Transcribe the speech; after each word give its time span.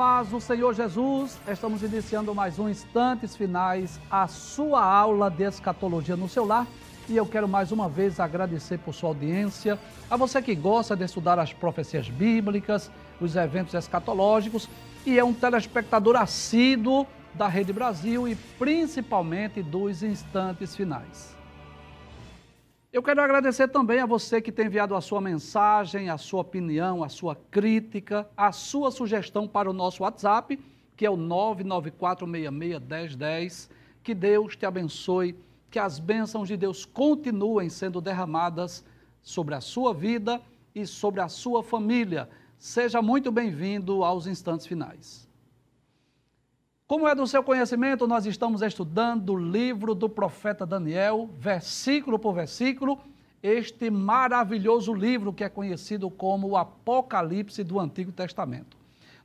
Paz 0.00 0.28
do 0.28 0.40
Senhor 0.40 0.72
Jesus, 0.72 1.38
estamos 1.46 1.82
iniciando 1.82 2.34
mais 2.34 2.58
um 2.58 2.70
Instantes 2.70 3.36
Finais, 3.36 4.00
a 4.10 4.26
sua 4.26 4.82
aula 4.82 5.30
de 5.30 5.42
escatologia 5.42 6.16
no 6.16 6.26
seu 6.26 6.46
lar. 6.46 6.66
E 7.06 7.18
eu 7.18 7.26
quero 7.26 7.46
mais 7.46 7.70
uma 7.70 7.86
vez 7.86 8.18
agradecer 8.18 8.78
por 8.78 8.94
sua 8.94 9.10
audiência, 9.10 9.78
a 10.10 10.16
você 10.16 10.40
que 10.40 10.54
gosta 10.54 10.96
de 10.96 11.04
estudar 11.04 11.38
as 11.38 11.52
profecias 11.52 12.08
bíblicas, 12.08 12.90
os 13.20 13.36
eventos 13.36 13.74
escatológicos 13.74 14.70
e 15.04 15.18
é 15.18 15.22
um 15.22 15.34
telespectador 15.34 16.16
assíduo 16.16 17.06
da 17.34 17.46
Rede 17.46 17.70
Brasil 17.70 18.26
e 18.26 18.34
principalmente 18.34 19.62
dos 19.62 20.02
Instantes 20.02 20.74
Finais. 20.74 21.39
Eu 22.92 23.04
quero 23.04 23.22
agradecer 23.22 23.68
também 23.68 24.00
a 24.00 24.06
você 24.06 24.42
que 24.42 24.50
tem 24.50 24.66
enviado 24.66 24.96
a 24.96 25.00
sua 25.00 25.20
mensagem, 25.20 26.10
a 26.10 26.18
sua 26.18 26.40
opinião, 26.40 27.04
a 27.04 27.08
sua 27.08 27.36
crítica, 27.36 28.28
a 28.36 28.50
sua 28.50 28.90
sugestão 28.90 29.46
para 29.46 29.70
o 29.70 29.72
nosso 29.72 30.02
WhatsApp, 30.02 30.58
que 30.96 31.06
é 31.06 31.10
o 31.10 31.16
994661010. 31.16 33.70
Que 34.02 34.12
Deus 34.12 34.56
te 34.56 34.66
abençoe, 34.66 35.36
que 35.70 35.78
as 35.78 36.00
bênçãos 36.00 36.48
de 36.48 36.56
Deus 36.56 36.84
continuem 36.84 37.68
sendo 37.68 38.00
derramadas 38.00 38.84
sobre 39.22 39.54
a 39.54 39.60
sua 39.60 39.94
vida 39.94 40.42
e 40.74 40.84
sobre 40.84 41.20
a 41.20 41.28
sua 41.28 41.62
família. 41.62 42.28
Seja 42.58 43.00
muito 43.00 43.30
bem-vindo 43.30 44.02
aos 44.02 44.26
instantes 44.26 44.66
finais. 44.66 45.29
Como 46.90 47.06
é 47.06 47.14
do 47.14 47.24
seu 47.24 47.40
conhecimento, 47.40 48.04
nós 48.08 48.26
estamos 48.26 48.62
estudando 48.62 49.34
o 49.34 49.38
livro 49.38 49.94
do 49.94 50.08
profeta 50.08 50.66
Daniel, 50.66 51.30
versículo 51.38 52.18
por 52.18 52.34
versículo, 52.34 52.98
este 53.40 53.88
maravilhoso 53.88 54.92
livro 54.92 55.32
que 55.32 55.44
é 55.44 55.48
conhecido 55.48 56.10
como 56.10 56.48
o 56.48 56.56
Apocalipse 56.56 57.62
do 57.62 57.78
Antigo 57.78 58.10
Testamento. 58.10 58.76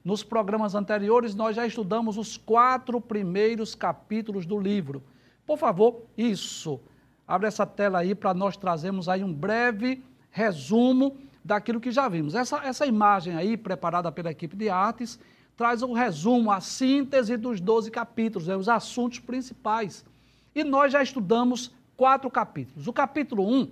Nos 0.04 0.24
programas 0.24 0.76
anteriores, 0.76 1.34
nós 1.34 1.56
já 1.56 1.66
estudamos 1.66 2.20
os 2.20 2.38
quatro 2.38 3.02
primeiros 3.02 3.74
capítulos 3.74 4.46
do 4.46 4.60
livro. 4.60 5.02
Por 5.44 5.58
favor, 5.58 6.04
isso. 6.16 6.80
Abre 7.28 7.48
essa 7.48 7.66
tela 7.66 7.98
aí 7.98 8.14
para 8.14 8.32
nós 8.36 8.56
trazermos 8.56 9.10
aí 9.10 9.24
um 9.24 9.34
breve 9.34 10.04
resumo 10.30 11.18
daquilo 11.44 11.82
que 11.82 11.90
já 11.90 12.08
vimos. 12.08 12.36
Essa, 12.36 12.64
essa 12.64 12.86
imagem 12.86 13.36
aí, 13.36 13.58
preparada 13.58 14.12
pela 14.12 14.30
equipe 14.30 14.56
de 14.56 14.70
artes, 14.70 15.20
traz 15.56 15.81
um 15.81 15.94
resumo, 15.94 16.52
a 16.52 16.59
síntese 16.59 17.38
dos 17.38 17.61
12 17.61 17.89
capítulos, 17.89 18.48
né, 18.48 18.56
os 18.56 18.67
assuntos 18.67 19.20
principais. 19.20 20.06
E 20.53 20.64
nós 20.64 20.92
já 20.92 21.02
estudamos 21.02 21.72
quatro 21.95 22.30
capítulos. 22.30 22.88
O 22.88 22.94
capítulo 22.94 23.47
1, 23.47 23.72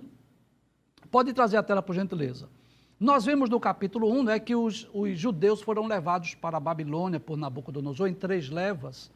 pode 1.10 1.32
trazer 1.32 1.56
a 1.56 1.62
tela 1.62 1.82
por 1.82 1.94
gentileza. 1.94 2.48
Nós 2.98 3.24
vimos 3.24 3.50
no 3.50 3.60
capítulo 3.60 4.10
1 4.10 4.22
né, 4.22 4.38
que 4.38 4.54
os, 4.54 4.88
os 4.92 5.18
judeus 5.18 5.60
foram 5.60 5.86
levados 5.86 6.34
para 6.34 6.56
a 6.56 6.60
Babilônia 6.60 7.20
por 7.20 7.36
Nabucodonosor 7.36 8.08
em 8.08 8.14
três 8.14 8.48
levas. 8.48 9.10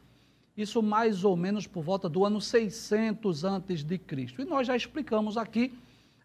Isso 0.55 0.83
mais 0.83 1.23
ou 1.23 1.35
menos 1.35 1.65
por 1.65 1.83
volta 1.83 2.09
do 2.09 2.25
ano 2.25 2.41
600 2.41 3.43
antes 3.45 3.83
de 3.83 3.97
Cristo. 3.97 4.41
E 4.41 4.45
nós 4.45 4.67
já 4.67 4.75
explicamos 4.75 5.37
aqui 5.37 5.73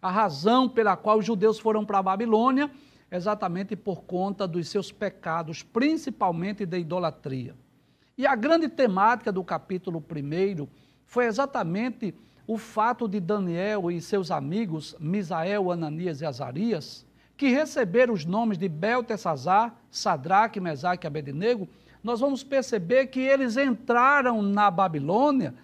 a 0.03 0.11
razão 0.11 0.69
pela 0.69 0.97
qual 0.97 1.19
os 1.19 1.25
judeus 1.25 1.59
foram 1.59 1.85
para 1.85 1.99
a 1.99 2.03
Babilônia 2.03 2.71
exatamente 3.15 3.77
por 3.77 4.03
conta 4.03 4.47
dos 4.47 4.69
seus 4.69 4.91
pecados, 4.91 5.63
principalmente 5.63 6.67
da 6.67 6.77
idolatria. 6.77 7.55
E 8.19 8.27
a 8.27 8.35
grande 8.35 8.69
temática 8.69 9.31
do 9.31 9.45
capítulo 9.45 9.99
1 9.99 10.67
foi 11.07 11.27
exatamente 11.27 12.13
o 12.45 12.59
fato 12.59 13.07
de 13.07 13.21
Daniel 13.21 13.89
e 13.89 14.01
seus 14.01 14.33
amigos, 14.33 14.97
Misael, 14.99 15.71
Ananias 15.71 16.21
e 16.21 16.27
Azarias, 16.27 17.07
que 17.37 17.49
receberam 17.49 18.13
os 18.13 18.25
nomes 18.25 18.59
de 18.59 18.69
Beltesazar, 18.69 19.77
Sadraque, 19.91 20.61
Mesaque 20.61 21.07
e 21.07 21.09
Abednego, 21.09 21.69
nós 22.03 22.19
vamos 22.19 22.43
perceber 22.43 23.07
que 23.07 23.21
eles 23.21 23.57
entraram 23.57 24.43
na 24.43 24.71
Babilônia, 24.71 25.55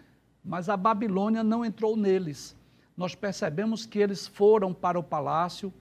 mas 0.45 0.69
a 0.69 0.77
Babilônia 0.77 1.43
não 1.43 1.65
entrou 1.65 1.97
neles. 1.97 2.57
Nós 2.97 3.15
percebemos 3.15 3.85
que 3.85 3.99
eles 3.99 4.27
foram 4.27 4.73
para 4.73 4.99
o 4.99 5.03
palácio, 5.03 5.73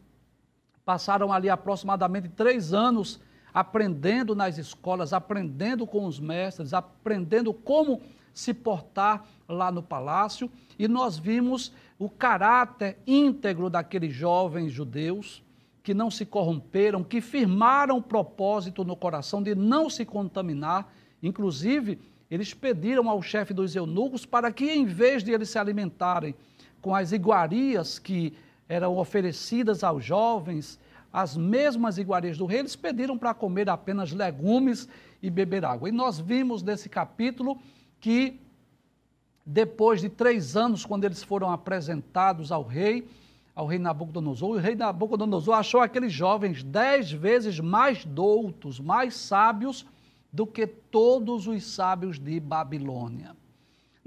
passaram 0.90 1.32
ali 1.32 1.52
aproximadamente 1.52 2.30
três 2.30 2.74
anos 2.74 3.20
aprendendo 3.54 4.34
nas 4.34 4.58
escolas, 4.58 5.14
aprendendo 5.14 5.86
com 5.86 6.04
os 6.04 6.20
mestres, 6.20 6.74
aprendendo 6.74 7.54
como 7.54 8.02
se 8.34 8.56
portar 8.56 9.24
lá 9.48 9.72
no 9.72 9.84
palácio, 9.84 10.50
e 10.80 10.88
nós 10.88 11.16
vimos 11.16 11.72
o 12.00 12.10
caráter 12.10 12.98
íntegro 13.06 13.70
daqueles 13.70 14.16
jovens 14.16 14.72
judeus 14.72 15.44
que 15.84 15.94
não 15.94 16.10
se 16.10 16.26
corromperam, 16.26 17.04
que 17.04 17.22
firmaram 17.22 17.98
o 17.98 18.02
propósito 18.02 18.84
no 18.84 18.96
coração 18.96 19.44
de 19.44 19.54
não 19.54 19.92
se 19.92 20.04
contaminar. 20.04 20.92
Inclusive, 21.22 22.00
eles 22.32 22.52
pediram 22.52 23.08
ao 23.08 23.22
chefe 23.22 23.54
dos 23.54 23.76
eunucos 23.76 24.26
para 24.26 24.52
que, 24.52 24.72
em 24.72 24.88
vez 24.88 25.24
de 25.24 25.32
eles 25.32 25.52
se 25.52 25.60
alimentarem 25.60 26.34
com 26.82 26.96
as 26.96 27.12
iguarias 27.12 28.00
que 28.00 28.34
eram 28.70 28.96
oferecidas 28.98 29.84
aos 29.84 30.06
jovens, 30.06 30.80
as 31.12 31.36
mesmas 31.36 31.98
iguarias 31.98 32.38
do 32.38 32.46
rei, 32.46 32.60
eles 32.60 32.76
pediram 32.76 33.18
para 33.18 33.34
comer 33.34 33.68
apenas 33.68 34.12
legumes 34.12 34.88
e 35.24 35.30
beber 35.30 35.66
água. 35.66 35.90
E 35.90 35.92
nós 35.92 36.20
vimos 36.20 36.62
nesse 36.62 36.88
capítulo 36.88 37.58
que, 38.00 38.40
depois 39.44 40.02
de 40.02 40.08
três 40.08 40.56
anos, 40.56 40.86
quando 40.86 41.04
eles 41.06 41.24
foram 41.24 41.50
apresentados 41.50 42.52
ao 42.52 42.64
rei, 42.64 43.10
ao 43.56 43.66
rei 43.66 43.80
Nabucodonosor, 43.80 44.52
o 44.52 44.58
rei 44.58 44.76
Nabucodonosor 44.76 45.56
achou 45.56 45.82
aqueles 45.82 46.14
jovens 46.14 46.64
dez 46.64 47.12
vezes 47.12 47.60
mais 47.60 48.06
doutos, 48.06 48.80
mais 48.80 49.16
sábios 49.16 49.86
do 50.32 50.46
que 50.46 50.68
todos 50.68 51.48
os 51.48 51.64
sábios 51.66 52.20
de 52.20 52.40
Babilônia. 52.40 53.36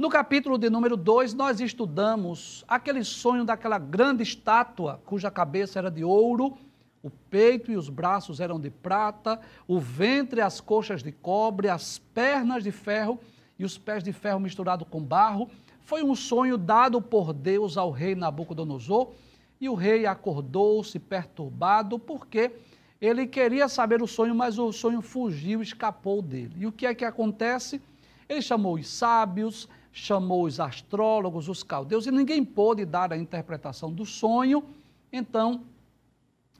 No 0.02 0.10
capítulo 0.10 0.58
de 0.58 0.68
número 0.68 0.96
2, 0.96 1.32
nós 1.32 1.60
estudamos 1.60 2.64
aquele 2.66 3.04
sonho 3.04 3.44
daquela 3.44 3.78
grande 3.78 4.24
estátua 4.24 5.00
cuja 5.06 5.30
cabeça 5.30 5.78
era 5.78 5.88
de 5.92 6.02
ouro, 6.02 6.58
o 7.04 7.08
peito 7.08 7.70
e 7.70 7.76
os 7.76 7.88
braços 7.88 8.40
eram 8.40 8.58
de 8.58 8.68
prata, 8.68 9.40
o 9.64 9.78
ventre 9.78 10.40
e 10.40 10.42
as 10.42 10.60
coxas 10.60 11.04
de 11.04 11.12
cobre, 11.12 11.68
as 11.68 12.00
pernas 12.00 12.64
de 12.64 12.72
ferro 12.72 13.20
e 13.56 13.64
os 13.64 13.78
pés 13.78 14.02
de 14.02 14.12
ferro 14.12 14.40
misturado 14.40 14.84
com 14.84 15.00
barro. 15.00 15.48
Foi 15.82 16.02
um 16.02 16.16
sonho 16.16 16.58
dado 16.58 17.00
por 17.00 17.32
Deus 17.32 17.76
ao 17.76 17.92
rei 17.92 18.16
Nabucodonosor 18.16 19.12
e 19.60 19.68
o 19.68 19.74
rei 19.74 20.04
acordou-se 20.04 20.98
perturbado 20.98 21.96
porque 21.96 22.50
ele 23.00 23.24
queria 23.24 23.68
saber 23.68 24.02
o 24.02 24.08
sonho, 24.08 24.34
mas 24.34 24.58
o 24.58 24.72
sonho 24.72 25.00
fugiu, 25.00 25.62
escapou 25.62 26.20
dele. 26.20 26.54
E 26.56 26.66
o 26.66 26.72
que 26.72 26.86
é 26.86 26.92
que 26.92 27.04
acontece? 27.04 27.80
Ele 28.28 28.42
chamou 28.42 28.74
os 28.74 28.88
sábios, 28.88 29.68
chamou 29.92 30.44
os 30.44 30.58
astrólogos, 30.58 31.48
os 31.48 31.62
caldeus, 31.62 32.06
e 32.06 32.10
ninguém 32.10 32.42
pôde 32.42 32.84
dar 32.84 33.12
a 33.12 33.16
interpretação 33.16 33.92
do 33.92 34.06
sonho. 34.06 34.64
Então, 35.12 35.64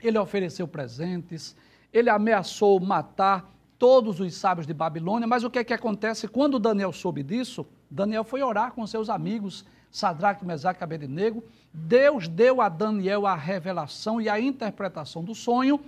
ele 0.03 0.19
ofereceu 0.19 0.69
presentes, 0.69 1.57
ele 1.93 2.11
ameaçou 2.11 2.79
matar 2.79 3.51
todos 3.79 4.21
os 4.21 4.35
sábios 4.35 4.67
de 4.67 4.75
Babilônia, 4.75 5.27
mas 5.27 5.43
o 5.43 5.51
que 5.51 5.59
é 5.59 5.65
que 5.65 5.73
acontece? 5.73 6.29
Quando 6.29 6.59
Daniel 6.59 6.93
soube 6.93 7.23
disso, 7.23 7.67
Daniel 7.91 8.23
foi 8.23 8.43
orar 8.43 8.73
com 8.73 8.87
seus 8.87 9.09
amigos, 9.09 9.65
Sadraque, 9.91 10.45
Mesaque 10.45 10.83
e 10.83 10.85
Abednego. 10.85 11.43
Deus 11.73 12.29
deu 12.29 12.61
a 12.61 12.69
Daniel 12.69 13.27
a 13.27 13.35
revelação 13.35 14.21
e 14.21 14.29
a 14.29 14.39
interpretação 14.39 15.25
do 15.25 15.35
sonho, 15.35 15.81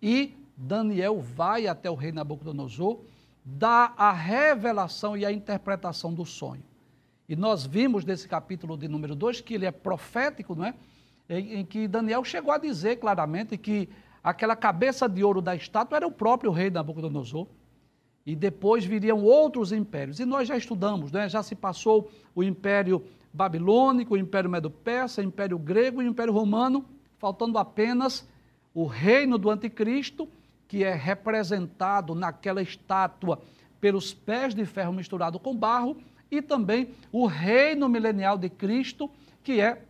e 0.00 0.34
Daniel 0.56 1.20
vai 1.20 1.66
até 1.66 1.90
o 1.90 1.94
rei 1.94 2.12
Nabucodonosor, 2.12 3.00
dá 3.44 3.92
a 3.96 4.12
revelação 4.12 5.16
e 5.16 5.26
a 5.26 5.32
interpretação 5.32 6.14
do 6.14 6.24
sonho. 6.24 6.62
E 7.28 7.34
nós 7.34 7.64
vimos 7.64 8.04
nesse 8.04 8.28
capítulo 8.28 8.76
de 8.76 8.86
número 8.86 9.14
2 9.14 9.40
que 9.40 9.54
ele 9.54 9.66
é 9.66 9.70
profético, 9.70 10.54
não 10.54 10.66
é? 10.66 10.74
Em, 11.28 11.60
em, 11.60 11.64
que 11.64 11.88
Daniel 11.88 12.22
chegou 12.22 12.52
a 12.52 12.58
dizer 12.58 12.96
claramente 12.96 13.56
que 13.56 13.88
aquela 14.22 14.54
cabeça 14.54 15.08
de 15.08 15.24
ouro 15.24 15.40
da 15.40 15.56
estátua 15.56 15.96
era 15.96 16.06
o 16.06 16.10
próprio 16.10 16.50
rei 16.50 16.70
Nabucodonosor. 16.70 17.46
E 18.26 18.34
depois 18.34 18.84
viriam 18.84 19.22
outros 19.22 19.72
impérios. 19.72 20.20
E 20.20 20.24
nós 20.24 20.48
já 20.48 20.56
estudamos, 20.56 21.12
né? 21.12 21.28
já 21.28 21.42
se 21.42 21.54
passou 21.54 22.10
o 22.34 22.42
império 22.42 23.04
babilônico, 23.32 24.14
o 24.14 24.18
império 24.18 24.48
medo-persa, 24.48 25.20
o 25.20 25.24
império 25.24 25.58
grego 25.58 26.02
e 26.02 26.06
o 26.06 26.08
império 26.08 26.32
romano, 26.32 26.84
faltando 27.18 27.58
apenas 27.58 28.26
o 28.72 28.86
reino 28.86 29.36
do 29.38 29.50
anticristo, 29.50 30.28
que 30.68 30.84
é 30.84 30.94
representado 30.94 32.14
naquela 32.14 32.62
estátua 32.62 33.40
pelos 33.80 34.14
pés 34.14 34.54
de 34.54 34.64
ferro 34.64 34.92
misturado 34.92 35.38
com 35.38 35.54
barro, 35.54 35.96
e 36.30 36.42
também 36.42 36.94
o 37.12 37.26
reino 37.26 37.88
milenial 37.88 38.36
de 38.36 38.48
Cristo, 38.48 39.10
que 39.42 39.60
é 39.60 39.82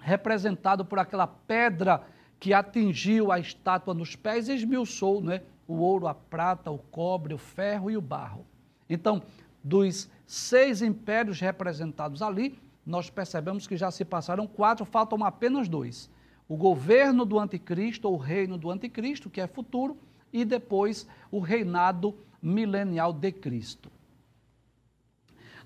representado 0.00 0.84
por 0.84 0.98
aquela 0.98 1.26
pedra 1.26 2.02
que 2.38 2.54
atingiu 2.54 3.30
a 3.30 3.38
estátua 3.38 3.92
nos 3.92 4.16
pés 4.16 4.48
e 4.48 4.54
esmiuçou 4.54 5.20
né, 5.20 5.42
o 5.68 5.74
ouro, 5.74 6.06
a 6.06 6.14
prata, 6.14 6.70
o 6.70 6.78
cobre, 6.78 7.34
o 7.34 7.38
ferro 7.38 7.90
e 7.90 7.96
o 7.96 8.00
barro. 8.00 8.46
Então, 8.88 9.22
dos 9.62 10.08
seis 10.26 10.80
impérios 10.80 11.38
representados 11.38 12.22
ali, 12.22 12.58
nós 12.84 13.10
percebemos 13.10 13.66
que 13.66 13.76
já 13.76 13.90
se 13.90 14.04
passaram 14.04 14.46
quatro, 14.46 14.84
faltam 14.84 15.22
apenas 15.22 15.68
dois. 15.68 16.10
O 16.48 16.56
governo 16.56 17.24
do 17.24 17.38
anticristo, 17.38 18.08
ou 18.08 18.14
o 18.14 18.18
reino 18.18 18.56
do 18.56 18.70
anticristo, 18.70 19.30
que 19.30 19.40
é 19.40 19.46
futuro, 19.46 19.98
e 20.32 20.44
depois 20.44 21.06
o 21.30 21.40
reinado 21.40 22.16
milenial 22.42 23.12
de 23.12 23.30
Cristo. 23.30 23.90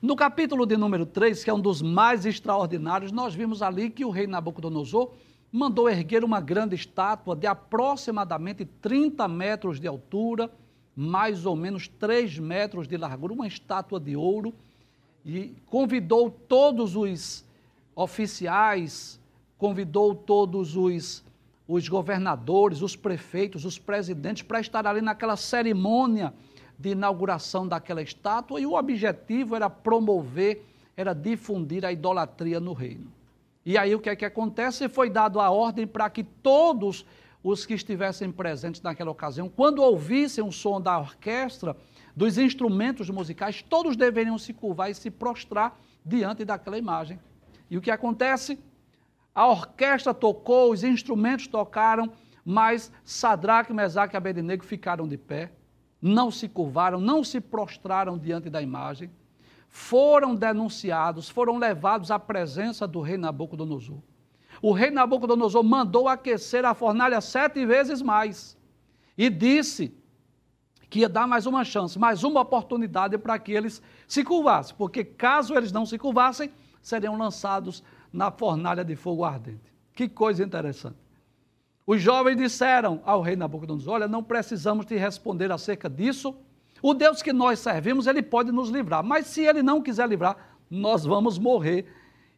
No 0.05 0.15
capítulo 0.15 0.67
de 0.67 0.77
número 0.77 1.07
3, 1.07 1.43
que 1.43 1.49
é 1.49 1.55
um 1.55 1.59
dos 1.59 1.81
mais 1.81 2.27
extraordinários, 2.27 3.11
nós 3.11 3.35
vimos 3.35 3.63
ali 3.63 3.89
que 3.89 4.05
o 4.05 4.11
rei 4.11 4.27
Nabucodonosor 4.27 5.13
mandou 5.51 5.89
erguer 5.89 6.23
uma 6.23 6.43
grande 6.43 6.75
estátua 6.75 7.35
de 7.35 7.47
aproximadamente 7.47 8.67
30 8.67 9.27
metros 9.27 9.81
de 9.81 9.87
altura, 9.87 10.51
mais 10.95 11.47
ou 11.47 11.57
menos 11.57 11.89
3 11.89 12.39
metros 12.39 12.87
de 12.87 12.99
largura, 12.99 13.33
uma 13.33 13.47
estátua 13.47 13.99
de 13.99 14.15
ouro, 14.15 14.53
e 15.25 15.55
convidou 15.65 16.31
todos 16.31 16.95
os 16.97 17.43
oficiais, 17.97 19.19
convidou 19.57 20.15
todos 20.15 20.77
os, 20.77 21.25
os 21.67 21.89
governadores, 21.89 22.83
os 22.83 22.95
prefeitos, 22.95 23.65
os 23.65 23.79
presidentes 23.79 24.43
para 24.43 24.61
estar 24.61 24.87
ali 24.87 25.01
naquela 25.01 25.35
cerimônia 25.35 26.35
de 26.85 26.91
inauguração 26.91 27.67
daquela 27.67 28.03
estátua 28.03 28.61
e 28.61 28.67
o 28.67 28.75
objetivo 28.75 29.57
era 29.57 29.71
promover, 29.71 30.63
era 30.95 31.15
difundir 31.15 31.83
a 31.83 31.91
idolatria 31.91 32.61
no 32.61 32.75
reino. 32.75 33.11
E 33.65 33.79
aí 33.79 33.95
o 33.95 34.01
que 34.01 34.11
é 34.11 34.15
que 34.15 34.27
acontece? 34.27 34.87
Foi 34.87 35.09
dado 35.09 35.41
a 35.41 35.49
ordem 35.51 35.87
para 35.87 36.11
que 36.11 36.23
todos 36.23 37.07
os 37.43 37.65
que 37.65 37.73
estivessem 37.73 38.31
presentes 38.31 38.83
naquela 38.83 39.11
ocasião, 39.11 39.49
quando 39.49 39.83
ouvissem 39.83 40.45
o 40.45 40.53
som 40.53 40.79
da 40.79 40.99
orquestra, 40.99 41.75
dos 42.15 42.37
instrumentos 42.37 43.09
musicais, 43.09 43.63
todos 43.63 43.97
deveriam 43.97 44.37
se 44.37 44.53
curvar 44.53 44.91
e 44.91 44.95
se 44.95 45.11
prostrar 45.11 45.81
diante 46.05 46.45
daquela 46.45 46.77
imagem. 46.77 47.19
E 47.71 47.79
o 47.79 47.81
que 47.81 47.91
acontece? 47.91 48.59
A 49.35 49.49
orquestra 49.49 50.13
tocou, 50.13 50.71
os 50.71 50.85
instrumentos 50.85 51.47
tocaram, 51.47 52.13
mas 52.45 52.93
Sadraque, 53.05 53.73
Mesaque 53.73 54.15
e 54.15 54.19
Abednego 54.19 54.65
ficaram 54.67 55.09
de 55.09 55.17
pé 55.17 55.51
não 56.07 56.31
se 56.31 56.51
curvaram, 56.51 57.01
não 57.01 57.25
se 57.25 57.41
prostraram 57.41 58.19
diante 58.19 58.51
da 58.51 58.61
imagem, 58.61 59.11
foram 59.71 60.35
denunciados, 60.35 61.31
foram 61.31 61.57
levados 61.57 62.11
à 62.11 62.19
presença 62.19 62.87
do 62.87 63.01
rei 63.01 63.17
Nabucodonosor. 63.17 64.03
O 64.61 64.73
rei 64.73 64.91
Nabucodonosor 64.91 65.65
mandou 65.65 66.07
aquecer 66.07 66.63
a 66.67 66.75
fornalha 66.75 67.23
sete 67.23 67.65
vezes 67.65 68.03
mais 68.03 68.55
e 69.17 69.31
disse 69.31 69.97
que 70.91 71.01
ia 71.01 71.09
dar 71.09 71.27
mais 71.27 71.47
uma 71.47 71.65
chance, 71.65 71.99
mais 71.99 72.23
uma 72.23 72.43
oportunidade 72.43 73.17
para 73.17 73.39
que 73.39 73.53
eles 73.53 73.81
se 74.07 74.23
curvassem, 74.23 74.77
porque 74.77 75.05
caso 75.05 75.57
eles 75.57 75.73
não 75.73 75.87
se 75.87 75.97
curvassem, 75.97 76.53
seriam 76.83 77.17
lançados 77.17 77.83
na 78.13 78.31
fornalha 78.31 78.85
de 78.85 78.95
fogo 78.95 79.25
ardente. 79.25 79.73
Que 79.95 80.07
coisa 80.07 80.45
interessante. 80.45 81.04
Os 81.87 82.01
jovens 82.01 82.37
disseram 82.37 83.01
ao 83.05 83.21
rei 83.21 83.37
Nabucodonosor: 83.37 83.95
Olha, 83.95 84.09
não 84.09 84.23
precisamos 84.23 84.87
te 84.87 84.97
responder 84.97 85.53
acerca 85.53 85.89
disso. 85.89 86.35
O 86.81 86.95
Deus 86.95 87.23
que 87.23 87.33
nós 87.33 87.59
servimos, 87.59 88.07
ele 88.07 88.23
pode 88.23 88.53
nos 88.53 88.69
livrar, 88.71 89.03
mas 89.03 89.27
se 89.27 89.43
ele 89.43 89.63
não 89.63 89.83
quiser 89.83 90.09
livrar, 90.09 90.59
nós 90.71 91.05
vamos 91.05 91.39
morrer 91.39 91.87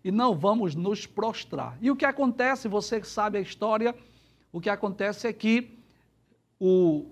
e 0.05 0.11
não 0.11 0.37
vamos 0.37 0.75
nos 0.75 1.05
prostrar. 1.05 1.77
E 1.81 1.91
o 1.91 1.97
que 1.97 2.05
acontece, 2.05 2.69
você 2.69 3.03
sabe 3.03 3.39
a 3.39 3.41
história, 3.41 3.95
o 4.53 4.61
que 4.61 4.71
acontece 4.71 5.27
é 5.27 5.33
que 5.33 5.77
o, 6.61 7.07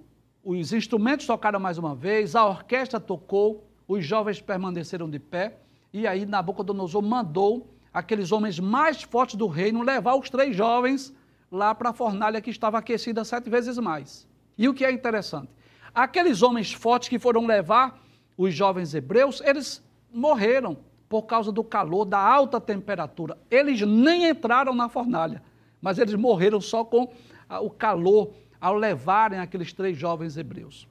os 0.44 0.72
instrumentos 0.72 1.26
tocaram 1.26 1.58
mais 1.58 1.76
uma 1.76 1.94
vez, 1.94 2.36
a 2.36 2.46
orquestra 2.46 3.00
tocou, 3.00 3.68
os 3.86 4.04
jovens 4.04 4.40
permaneceram 4.40 5.10
de 5.10 5.18
pé, 5.18 5.58
e 5.92 6.06
aí 6.06 6.24
Nabucodonosor 6.24 7.02
mandou 7.02 7.74
aqueles 7.92 8.32
homens 8.32 8.58
mais 8.60 9.02
fortes 9.02 9.36
do 9.36 9.46
reino 9.46 9.82
levar 9.82 10.14
os 10.14 10.30
três 10.30 10.56
jovens 10.56 11.12
lá 11.54 11.74
para 11.74 11.90
a 11.90 11.92
fornalha 11.92 12.40
que 12.40 12.50
estava 12.50 12.78
aquecida 12.78 13.24
sete 13.24 13.48
vezes 13.48 13.78
mais. 13.78 14.26
E 14.58 14.68
o 14.68 14.74
que 14.74 14.84
é 14.84 14.90
interessante? 14.90 15.48
Aqueles 15.94 16.42
homens 16.42 16.72
fortes 16.72 17.08
que 17.08 17.18
foram 17.18 17.46
levar 17.46 18.02
os 18.36 18.52
jovens 18.52 18.92
hebreus, 18.92 19.40
eles 19.40 19.82
morreram 20.12 20.76
por 21.08 21.22
causa 21.22 21.52
do 21.52 21.62
calor, 21.62 22.04
da 22.04 22.18
alta 22.18 22.60
temperatura. 22.60 23.38
Eles 23.48 23.80
nem 23.82 24.28
entraram 24.28 24.74
na 24.74 24.88
fornalha, 24.88 25.42
mas 25.80 25.98
eles 25.98 26.14
morreram 26.14 26.60
só 26.60 26.84
com 26.84 27.12
ah, 27.48 27.60
o 27.60 27.70
calor 27.70 28.34
ao 28.60 28.74
levarem 28.74 29.38
aqueles 29.38 29.72
três 29.72 29.96
jovens 29.96 30.36
hebreus. 30.36 30.88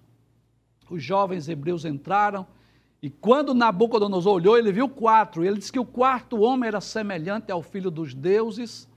Os 0.89 1.03
jovens 1.03 1.49
hebreus 1.49 1.83
entraram 1.83 2.47
e 3.01 3.09
quando 3.09 3.53
Nabucodonosor 3.53 4.35
olhou, 4.35 4.57
ele 4.57 4.71
viu 4.71 4.87
quatro. 4.87 5.43
Ele 5.43 5.57
disse 5.57 5.73
que 5.73 5.79
o 5.79 5.85
quarto 5.85 6.39
homem 6.39 6.69
era 6.69 6.79
semelhante 6.79 7.51
ao 7.51 7.61
filho 7.61 7.91
dos 7.91 8.13
deuses. 8.13 8.87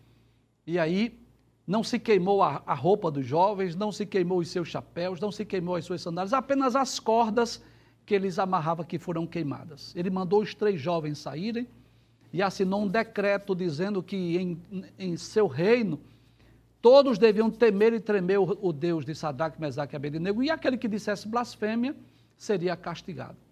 E 0.64 0.78
aí 0.78 1.25
não 1.66 1.82
se 1.82 1.98
queimou 1.98 2.42
a, 2.42 2.62
a, 2.64 2.74
roupa 2.74 3.10
dos 3.10 3.26
jovens, 3.26 3.74
não 3.74 3.90
se 3.90 4.06
queimou 4.06 4.38
os 4.38 4.48
seus 4.48 4.68
chapéus, 4.68 5.18
não 5.18 5.32
se 5.32 5.44
queimou 5.44 5.74
as 5.74 5.84
suas 5.84 6.00
sandálias, 6.00 6.32
apenas 6.32 6.76
as 6.76 7.00
cordas 7.00 7.62
que 8.04 8.14
eles 8.14 8.38
amarravam 8.38 8.84
que 8.84 8.98
foram 8.98 9.26
queimadas. 9.26 9.92
Ele 9.96 10.08
mandou 10.08 10.42
os 10.42 10.54
três 10.54 10.80
jovens 10.80 11.18
saírem 11.18 11.66
e 12.32 12.40
assinou 12.40 12.82
um 12.82 12.88
decreto 12.88 13.54
dizendo 13.54 14.00
que 14.02 14.36
em, 14.36 14.62
em 14.96 15.16
seu 15.16 15.48
reino 15.48 15.98
todos 16.80 17.18
deviam 17.18 17.50
temer 17.50 17.92
e 17.94 17.98
tremer 17.98 18.38
o, 18.38 18.56
o 18.62 18.72
Deus 18.72 19.04
de 19.04 19.12
Sadraque, 19.12 19.60
Mesaque 19.60 19.94
e 19.94 19.96
Abednego, 19.96 20.42
e 20.42 20.50
aquele 20.50 20.78
que 20.78 20.86
dissesse 20.86 21.26
blasfêmia 21.26 21.96
seria 22.36 22.76
castigado. 22.76 23.45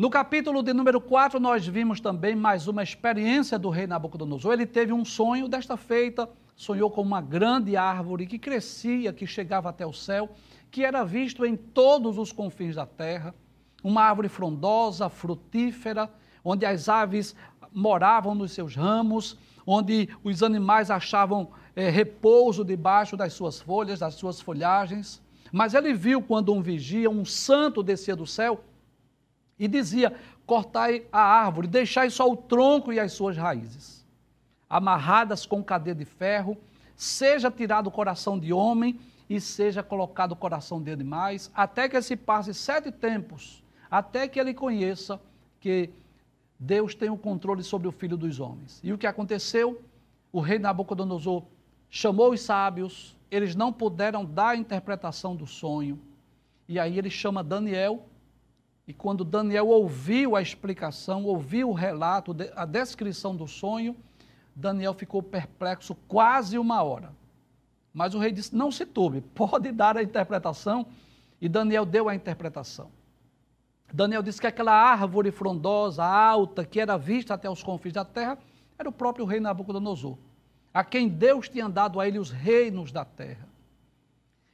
No 0.00 0.08
capítulo 0.08 0.62
de 0.62 0.72
número 0.72 0.98
4, 0.98 1.38
nós 1.38 1.66
vimos 1.66 2.00
também 2.00 2.34
mais 2.34 2.66
uma 2.66 2.82
experiência 2.82 3.58
do 3.58 3.68
rei 3.68 3.86
Nabucodonosor. 3.86 4.54
Ele 4.54 4.64
teve 4.64 4.94
um 4.94 5.04
sonho, 5.04 5.46
desta 5.46 5.76
feita, 5.76 6.26
sonhou 6.56 6.90
com 6.90 7.02
uma 7.02 7.20
grande 7.20 7.76
árvore 7.76 8.26
que 8.26 8.38
crescia, 8.38 9.12
que 9.12 9.26
chegava 9.26 9.68
até 9.68 9.84
o 9.84 9.92
céu, 9.92 10.30
que 10.70 10.86
era 10.86 11.04
visto 11.04 11.44
em 11.44 11.54
todos 11.54 12.16
os 12.16 12.32
confins 12.32 12.76
da 12.76 12.86
terra, 12.86 13.34
uma 13.84 14.00
árvore 14.00 14.30
frondosa, 14.30 15.10
frutífera, 15.10 16.10
onde 16.42 16.64
as 16.64 16.88
aves 16.88 17.36
moravam 17.70 18.34
nos 18.34 18.52
seus 18.52 18.74
ramos, 18.74 19.36
onde 19.66 20.08
os 20.24 20.42
animais 20.42 20.90
achavam 20.90 21.50
é, 21.76 21.90
repouso 21.90 22.64
debaixo 22.64 23.18
das 23.18 23.34
suas 23.34 23.60
folhas, 23.60 23.98
das 23.98 24.14
suas 24.14 24.40
folhagens. 24.40 25.20
Mas 25.52 25.74
ele 25.74 25.92
viu 25.92 26.22
quando 26.22 26.54
um 26.54 26.62
vigia, 26.62 27.10
um 27.10 27.26
santo 27.26 27.82
descia 27.82 28.16
do 28.16 28.26
céu 28.26 28.64
e 29.60 29.68
dizia: 29.68 30.12
Cortai 30.46 31.04
a 31.12 31.20
árvore, 31.20 31.68
deixai 31.68 32.10
só 32.10 32.28
o 32.28 32.36
tronco 32.36 32.92
e 32.92 32.98
as 32.98 33.12
suas 33.12 33.36
raízes 33.36 34.00
amarradas 34.70 35.44
com 35.44 35.64
cadeia 35.64 35.96
de 35.96 36.04
ferro, 36.04 36.56
seja 36.94 37.50
tirado 37.50 37.88
o 37.88 37.90
coração 37.90 38.38
de 38.38 38.52
homem 38.52 39.00
e 39.28 39.40
seja 39.40 39.82
colocado 39.82 40.32
o 40.32 40.36
coração 40.36 40.80
de 40.80 40.92
animais, 40.92 41.50
até 41.52 41.88
que 41.88 42.00
se 42.00 42.14
passe 42.14 42.54
sete 42.54 42.92
tempos, 42.92 43.64
até 43.90 44.28
que 44.28 44.38
ele 44.38 44.54
conheça 44.54 45.20
que 45.58 45.90
Deus 46.56 46.94
tem 46.94 47.10
o 47.10 47.16
controle 47.16 47.64
sobre 47.64 47.88
o 47.88 47.92
filho 47.92 48.16
dos 48.16 48.38
homens. 48.38 48.80
E 48.84 48.92
o 48.92 48.98
que 48.98 49.08
aconteceu? 49.08 49.82
O 50.32 50.40
rei 50.40 50.60
Nabucodonosor 50.60 51.42
chamou 51.88 52.32
os 52.32 52.40
sábios, 52.40 53.16
eles 53.28 53.56
não 53.56 53.72
puderam 53.72 54.24
dar 54.24 54.50
a 54.50 54.56
interpretação 54.56 55.34
do 55.34 55.46
sonho. 55.46 55.98
E 56.68 56.78
aí 56.78 56.96
ele 56.96 57.10
chama 57.10 57.42
Daniel, 57.42 58.06
e 58.90 58.92
quando 58.92 59.24
Daniel 59.24 59.68
ouviu 59.68 60.34
a 60.34 60.42
explicação, 60.42 61.22
ouviu 61.24 61.70
o 61.70 61.72
relato, 61.72 62.34
a 62.56 62.64
descrição 62.64 63.36
do 63.36 63.46
sonho, 63.46 63.94
Daniel 64.52 64.94
ficou 64.94 65.22
perplexo 65.22 65.94
quase 66.08 66.58
uma 66.58 66.82
hora. 66.82 67.12
Mas 67.94 68.16
o 68.16 68.18
rei 68.18 68.32
disse: 68.32 68.52
Não 68.52 68.68
se 68.68 68.84
turbe, 68.84 69.20
pode 69.20 69.70
dar 69.70 69.96
a 69.96 70.02
interpretação. 70.02 70.88
E 71.40 71.48
Daniel 71.48 71.86
deu 71.86 72.08
a 72.08 72.16
interpretação. 72.16 72.90
Daniel 73.94 74.24
disse 74.24 74.40
que 74.40 74.48
aquela 74.48 74.72
árvore 74.72 75.30
frondosa, 75.30 76.04
alta, 76.04 76.64
que 76.64 76.80
era 76.80 76.96
vista 76.96 77.34
até 77.34 77.48
os 77.48 77.62
confins 77.62 77.92
da 77.92 78.04
terra, 78.04 78.38
era 78.76 78.88
o 78.88 78.92
próprio 78.92 79.24
rei 79.24 79.38
Nabucodonosor, 79.38 80.18
a 80.74 80.82
quem 80.82 81.06
Deus 81.06 81.48
tinha 81.48 81.68
dado 81.68 82.00
a 82.00 82.08
ele 82.08 82.18
os 82.18 82.32
reinos 82.32 82.90
da 82.90 83.04
terra. 83.04 83.46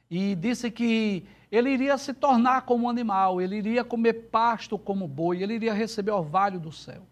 E 0.09 0.35
disse 0.35 0.71
que 0.71 1.25
ele 1.51 1.69
iria 1.69 1.97
se 1.97 2.13
tornar 2.13 2.61
como 2.61 2.85
um 2.85 2.89
animal, 2.89 3.41
ele 3.41 3.57
iria 3.57 3.83
comer 3.83 4.29
pasto 4.29 4.77
como 4.77 5.07
boi, 5.07 5.41
ele 5.41 5.53
iria 5.53 5.73
receber 5.73 6.11
orvalho 6.11 6.59
do 6.59 6.71
céu 6.71 7.03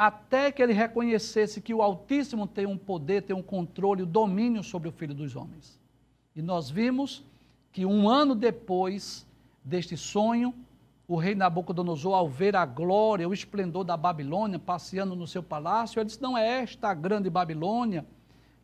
até 0.00 0.50
que 0.50 0.62
ele 0.62 0.72
reconhecesse 0.72 1.60
que 1.60 1.74
o 1.74 1.82
Altíssimo 1.82 2.46
tem 2.46 2.64
um 2.64 2.78
poder, 2.78 3.20
tem 3.20 3.36
um 3.36 3.42
controle, 3.42 4.02
o 4.02 4.06
um 4.06 4.10
domínio 4.10 4.64
sobre 4.64 4.88
o 4.88 4.92
Filho 4.92 5.12
dos 5.12 5.36
Homens. 5.36 5.78
E 6.34 6.40
nós 6.40 6.70
vimos 6.70 7.22
que 7.70 7.84
um 7.84 8.08
ano 8.08 8.34
depois 8.34 9.26
deste 9.62 9.98
sonho, 9.98 10.54
o 11.06 11.16
rei 11.16 11.34
Nabucodonosor, 11.34 12.14
ao 12.14 12.30
ver 12.30 12.56
a 12.56 12.64
glória, 12.64 13.28
o 13.28 13.34
esplendor 13.34 13.84
da 13.84 13.94
Babilônia 13.94 14.58
passeando 14.58 15.14
no 15.14 15.26
seu 15.26 15.42
palácio, 15.42 16.00
ele 16.00 16.06
disse: 16.06 16.22
Não 16.22 16.38
é 16.38 16.62
esta 16.62 16.88
a 16.88 16.94
grande 16.94 17.28
Babilônia 17.28 18.06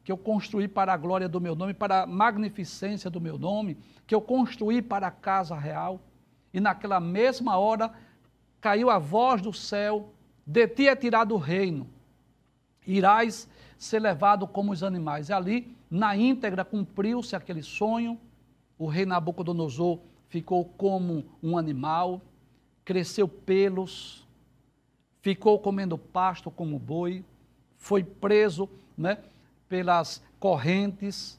que 0.07 0.13
eu 0.13 0.17
construí 0.17 0.69
para 0.69 0.93
a 0.93 0.97
glória 0.97 1.29
do 1.29 1.41
meu 1.41 1.57
nome, 1.57 1.75
para 1.75 2.05
a 2.05 2.07
magnificência 2.07 3.11
do 3.11 3.21
meu 3.21 3.37
nome, 3.37 3.77
que 4.07 4.15
eu 4.15 4.21
construí 4.21 4.81
para 4.81 5.09
a 5.09 5.11
casa 5.11 5.57
real. 5.57 6.01
E 6.55 6.61
naquela 6.61 7.01
mesma 7.01 7.57
hora 7.59 7.93
caiu 8.61 8.89
a 8.89 9.01
voz 9.01 9.43
do 9.43 9.53
céu 9.53 10.15
de 10.47 10.69
ti 10.69 10.87
é 10.87 10.95
tirado 10.95 11.35
o 11.35 11.39
reino, 11.39 11.89
irás 12.87 13.49
ser 13.77 13.99
levado 13.99 14.47
como 14.47 14.71
os 14.71 14.85
animais. 14.85 15.29
E 15.29 15.33
ali, 15.33 15.77
na 15.91 16.17
íntegra, 16.17 16.65
cumpriu-se 16.65 17.35
aquele 17.35 17.65
sonho, 17.65 18.17
o 18.79 18.87
rei 18.87 19.05
Nabucodonosor 19.05 19.99
ficou 20.29 20.65
como 20.65 21.25
um 21.43 21.59
animal, 21.59 22.23
cresceu 22.85 23.27
pelos, 23.27 24.25
ficou 25.21 25.59
comendo 25.59 25.99
pasto 25.99 26.49
como 26.49 26.79
boi, 26.79 27.25
foi 27.77 28.05
preso 28.05 28.69
né, 28.97 29.19
pelas 29.69 30.23
correntes, 30.39 31.39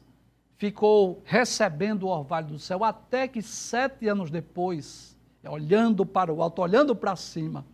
ficou 0.57 1.21
recebendo 1.23 2.03
o 2.03 2.09
orvalho 2.09 2.47
do 2.47 2.59
céu, 2.59 2.83
até 2.83 3.27
que 3.27 3.41
sete 3.41 4.07
anos 4.07 4.31
depois, 4.31 5.15
olhando 5.47 6.05
para 6.05 6.33
o 6.33 6.41
alto, 6.41 6.61
olhando 6.61 6.95
para 6.95 7.15
cima, 7.15 7.65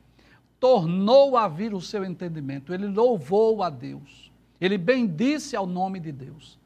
tornou 0.60 1.36
a 1.36 1.48
vir 1.48 1.74
o 1.74 1.82
seu 1.82 2.06
entendimento. 2.06 2.74
Ele 2.74 2.88
louvou 2.88 3.64
a 3.64 3.70
Deus. 3.70 4.32
Ele 4.62 4.78
bendisse 4.78 5.56
ao 5.56 5.66
nome 5.66 6.00
de 6.00 6.12
Deus. 6.12 6.58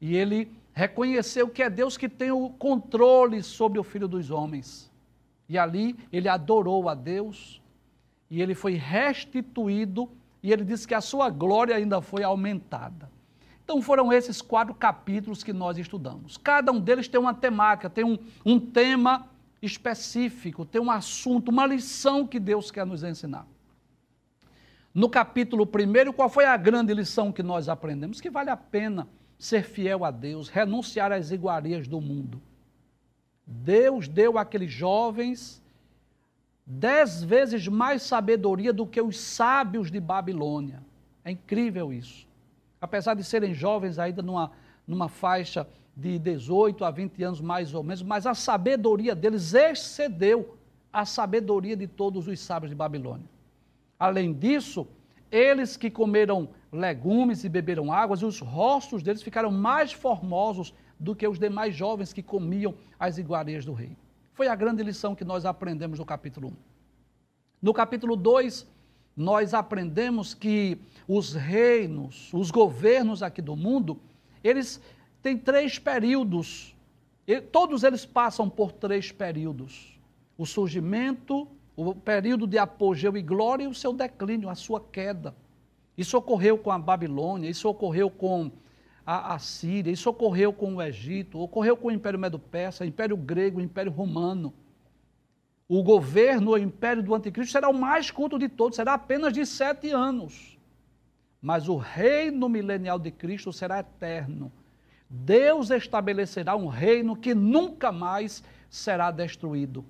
E 0.00 0.16
ele 0.16 0.52
reconheceu 0.72 1.48
que 1.48 1.62
é 1.62 1.68
Deus 1.68 1.96
que 1.96 2.08
tem 2.08 2.30
o 2.30 2.48
controle 2.50 3.42
sobre 3.42 3.78
o 3.78 3.82
filho 3.82 4.06
dos 4.06 4.30
homens. 4.30 4.90
E 5.48 5.58
ali 5.58 5.96
ele 6.12 6.28
adorou 6.28 6.88
a 6.88 6.94
Deus 6.94 7.60
e 8.30 8.40
ele 8.40 8.54
foi 8.54 8.74
restituído 8.74 10.08
e 10.42 10.52
ele 10.52 10.64
disse 10.64 10.86
que 10.86 10.94
a 10.94 11.00
sua 11.00 11.28
glória 11.28 11.74
ainda 11.74 12.00
foi 12.00 12.22
aumentada. 12.22 13.10
Então 13.70 13.80
foram 13.80 14.12
esses 14.12 14.42
quatro 14.42 14.74
capítulos 14.74 15.44
que 15.44 15.52
nós 15.52 15.78
estudamos. 15.78 16.36
Cada 16.36 16.72
um 16.72 16.80
deles 16.80 17.06
tem 17.06 17.20
uma 17.20 17.32
temática, 17.32 17.88
tem 17.88 18.02
um, 18.02 18.18
um 18.44 18.58
tema 18.58 19.28
específico, 19.62 20.64
tem 20.64 20.80
um 20.80 20.90
assunto, 20.90 21.50
uma 21.50 21.64
lição 21.66 22.26
que 22.26 22.40
Deus 22.40 22.72
quer 22.72 22.84
nos 22.84 23.04
ensinar. 23.04 23.46
No 24.92 25.08
capítulo 25.08 25.62
1, 25.62 26.12
qual 26.12 26.28
foi 26.28 26.46
a 26.46 26.56
grande 26.56 26.92
lição 26.92 27.30
que 27.30 27.44
nós 27.44 27.68
aprendemos? 27.68 28.20
Que 28.20 28.28
vale 28.28 28.50
a 28.50 28.56
pena 28.56 29.06
ser 29.38 29.62
fiel 29.62 30.04
a 30.04 30.10
Deus, 30.10 30.48
renunciar 30.48 31.12
às 31.12 31.30
iguarias 31.30 31.86
do 31.86 32.00
mundo. 32.00 32.42
Deus 33.46 34.08
deu 34.08 34.36
àqueles 34.36 34.72
jovens 34.72 35.62
dez 36.66 37.22
vezes 37.22 37.68
mais 37.68 38.02
sabedoria 38.02 38.72
do 38.72 38.84
que 38.84 39.00
os 39.00 39.16
sábios 39.16 39.92
de 39.92 40.00
Babilônia. 40.00 40.82
É 41.24 41.30
incrível 41.30 41.92
isso. 41.92 42.28
Apesar 42.80 43.14
de 43.14 43.22
serem 43.22 43.52
jovens 43.52 43.98
ainda 43.98 44.22
numa, 44.22 44.52
numa 44.86 45.08
faixa 45.08 45.66
de 45.94 46.18
18 46.18 46.84
a 46.84 46.90
20 46.90 47.22
anos 47.22 47.40
mais 47.40 47.74
ou 47.74 47.82
menos, 47.82 48.02
mas 48.02 48.26
a 48.26 48.34
sabedoria 48.34 49.14
deles 49.14 49.52
excedeu 49.52 50.56
a 50.92 51.04
sabedoria 51.04 51.76
de 51.76 51.86
todos 51.86 52.26
os 52.26 52.40
sábios 52.40 52.70
de 52.70 52.76
Babilônia. 52.76 53.26
Além 53.98 54.32
disso, 54.32 54.86
eles 55.30 55.76
que 55.76 55.90
comeram 55.90 56.48
legumes 56.72 57.44
e 57.44 57.48
beberam 57.48 57.92
águas, 57.92 58.22
os 58.22 58.40
rostos 58.40 59.02
deles 59.02 59.22
ficaram 59.22 59.50
mais 59.50 59.92
formosos 59.92 60.72
do 60.98 61.14
que 61.14 61.26
os 61.26 61.38
demais 61.38 61.74
jovens 61.74 62.12
que 62.12 62.22
comiam 62.22 62.74
as 62.98 63.18
iguarias 63.18 63.64
do 63.64 63.72
rei. 63.72 63.96
Foi 64.32 64.48
a 64.48 64.54
grande 64.54 64.82
lição 64.82 65.14
que 65.14 65.24
nós 65.24 65.44
aprendemos 65.44 65.98
no 65.98 66.04
capítulo 66.04 66.48
1. 66.48 66.52
No 67.62 67.74
capítulo 67.74 68.16
2, 68.16 68.66
nós 69.20 69.52
aprendemos 69.52 70.32
que 70.32 70.78
os 71.06 71.34
reinos, 71.34 72.30
os 72.32 72.50
governos 72.50 73.22
aqui 73.22 73.42
do 73.42 73.54
mundo, 73.54 74.00
eles 74.42 74.80
têm 75.22 75.36
três 75.36 75.78
períodos. 75.78 76.74
Todos 77.52 77.84
eles 77.84 78.06
passam 78.06 78.48
por 78.48 78.72
três 78.72 79.12
períodos: 79.12 80.00
o 80.38 80.46
surgimento, 80.46 81.46
o 81.76 81.94
período 81.94 82.46
de 82.46 82.56
apogeu 82.56 83.14
e 83.14 83.20
glória 83.20 83.64
e 83.64 83.66
o 83.66 83.74
seu 83.74 83.92
declínio, 83.92 84.48
a 84.48 84.54
sua 84.54 84.80
queda. 84.80 85.36
Isso 85.98 86.16
ocorreu 86.16 86.56
com 86.56 86.70
a 86.70 86.78
Babilônia, 86.78 87.50
isso 87.50 87.68
ocorreu 87.68 88.10
com 88.10 88.50
a, 89.04 89.38
Síria, 89.38 89.90
isso 89.90 90.08
ocorreu 90.08 90.50
com 90.50 90.76
o 90.76 90.82
Egito, 90.82 91.38
ocorreu 91.38 91.76
com 91.76 91.88
o 91.88 91.92
Império 91.92 92.18
Medo-Persa, 92.18 92.86
Império 92.86 93.18
Grego, 93.18 93.60
Império 93.60 93.92
Romano. 93.92 94.54
O 95.72 95.84
governo, 95.84 96.50
o 96.50 96.58
império 96.58 97.00
do 97.00 97.14
anticristo 97.14 97.52
será 97.52 97.68
o 97.68 97.72
mais 97.72 98.10
curto 98.10 98.36
de 98.36 98.48
todos, 98.48 98.74
será 98.74 98.94
apenas 98.94 99.32
de 99.32 99.46
sete 99.46 99.92
anos. 99.92 100.58
Mas 101.40 101.68
o 101.68 101.76
reino 101.76 102.48
milenial 102.48 102.98
de 102.98 103.12
Cristo 103.12 103.52
será 103.52 103.78
eterno. 103.78 104.50
Deus 105.08 105.70
estabelecerá 105.70 106.56
um 106.56 106.66
reino 106.66 107.14
que 107.14 107.36
nunca 107.36 107.92
mais 107.92 108.42
será 108.68 109.12
destruído. 109.12 109.84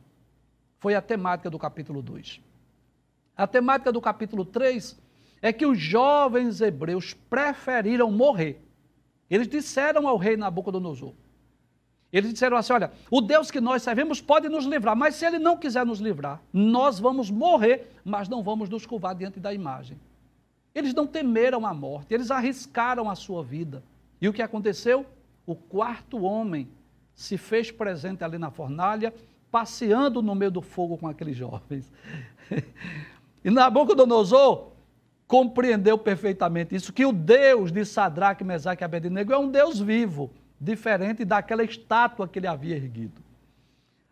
Foi 0.81 0.95
a 0.95 1.01
temática 1.01 1.49
do 1.49 1.59
capítulo 1.59 2.03
2. 2.03 2.43
A 3.35 3.47
temática 3.47 3.91
do 3.91 4.03
capítulo 4.03 4.45
3 4.45 5.01
é 5.41 5.51
que 5.51 5.65
os 5.65 5.81
jovens 5.81 6.61
hebreus 6.61 7.15
preferiram 7.15 8.13
morrer. 8.13 8.63
Eles 9.31 9.49
disseram 9.49 10.07
ao 10.07 10.19
rei 10.19 10.37
Nabucodonosor. 10.37 11.15
Eles 12.13 12.33
disseram 12.33 12.57
assim: 12.57 12.73
olha, 12.73 12.91
o 13.11 13.21
Deus 13.21 13.51
que 13.51 13.61
nós 13.61 13.83
servimos 13.83 14.21
pode 14.21 14.49
nos 14.49 14.65
livrar, 14.65 14.97
mas 14.97 15.15
se 15.15 15.25
ele 15.25 15.39
não 15.39 15.57
quiser 15.57 15.87
nos 15.87 16.01
livrar, 16.01 16.41
nós 16.53 16.99
vamos 16.99 17.31
morrer, 17.31 17.93
mas 18.05 18.29
não 18.29 18.43
vamos 18.43 18.69
nos 18.69 18.85
curvar 18.85 19.15
diante 19.15 19.39
da 19.39 19.55
imagem. 19.55 19.99
Eles 20.75 20.95
não 20.95 21.07
temeram 21.07 21.67
a 21.67 21.75
morte, 21.75 22.13
eles 22.13 22.31
arriscaram 22.31 23.11
a 23.11 23.15
sua 23.15 23.43
vida. 23.43 23.83
E 24.21 24.29
o 24.29 24.33
que 24.33 24.43
aconteceu? 24.43 25.07
O 25.47 25.55
quarto 25.55 26.23
homem 26.23 26.69
se 27.15 27.37
fez 27.37 27.71
presente 27.71 28.25
ali 28.25 28.39
na 28.39 28.51
fornalha, 28.51 29.13
passeando 29.51 30.23
no 30.23 30.35
meio 30.35 30.51
do 30.51 30.63
fogo 30.63 30.97
com 30.97 31.09
aqueles 31.09 31.37
jovens. 31.37 31.91
e 33.45 33.51
Nabucodonosor 33.51 34.71
compreendeu 35.27 35.97
perfeitamente 35.97 36.75
isso, 36.75 36.93
que 36.93 37.05
o 37.05 37.13
Deus 37.13 37.71
de 37.71 37.85
Sadraque, 37.85 38.43
Mesaque 38.43 38.83
e 38.83 38.85
Abednego 38.85 39.33
é 39.33 39.39
um 39.39 39.51
Deus 39.51 39.79
vivo, 39.79 40.31
diferente 40.61 41.25
daquela 41.25 41.65
estátua 41.65 42.29
que 42.29 42.39
ele 42.39 42.47
havia 42.47 42.77
erguido. 42.77 43.23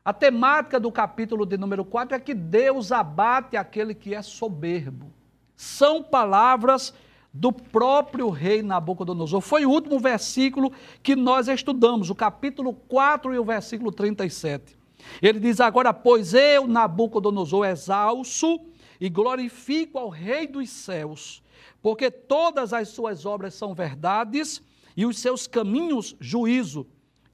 A 0.04 0.12
temática 0.12 0.80
do 0.80 0.90
capítulo 0.90 1.44
de 1.44 1.58
número 1.58 1.84
4 1.84 2.16
é 2.16 2.18
que 2.18 2.32
Deus 2.32 2.90
abate 2.90 3.56
aquele 3.56 3.94
que 3.94 4.14
é 4.14 4.22
soberbo. 4.22 5.12
São 5.54 6.02
palavras 6.02 6.94
do 7.32 7.52
próprio 7.52 8.30
rei 8.30 8.62
Nabucodonosor. 8.62 9.42
Foi 9.42 9.66
o 9.66 9.70
último 9.70 9.98
versículo 9.98 10.72
que 11.02 11.14
nós 11.14 11.46
estudamos, 11.46 12.08
o 12.08 12.14
capítulo 12.14 12.72
4 12.72 13.34
e 13.34 13.38
o 13.38 13.44
versículo 13.44 13.92
37. 13.92 14.78
Ele 15.20 15.38
diz 15.38 15.60
agora, 15.60 15.92
pois 15.92 16.32
eu, 16.32 16.66
Nabucodonosor, 16.66 17.66
exalço 17.66 18.60
e 18.98 19.10
glorifico 19.10 19.98
ao 19.98 20.08
Rei 20.08 20.46
dos 20.46 20.70
céus, 20.70 21.42
porque 21.82 22.10
todas 22.10 22.72
as 22.72 22.88
suas 22.88 23.26
obras 23.26 23.52
são 23.54 23.74
verdades 23.74 24.62
e 24.98 25.06
os 25.06 25.20
seus 25.20 25.46
caminhos 25.46 26.16
juízo, 26.18 26.84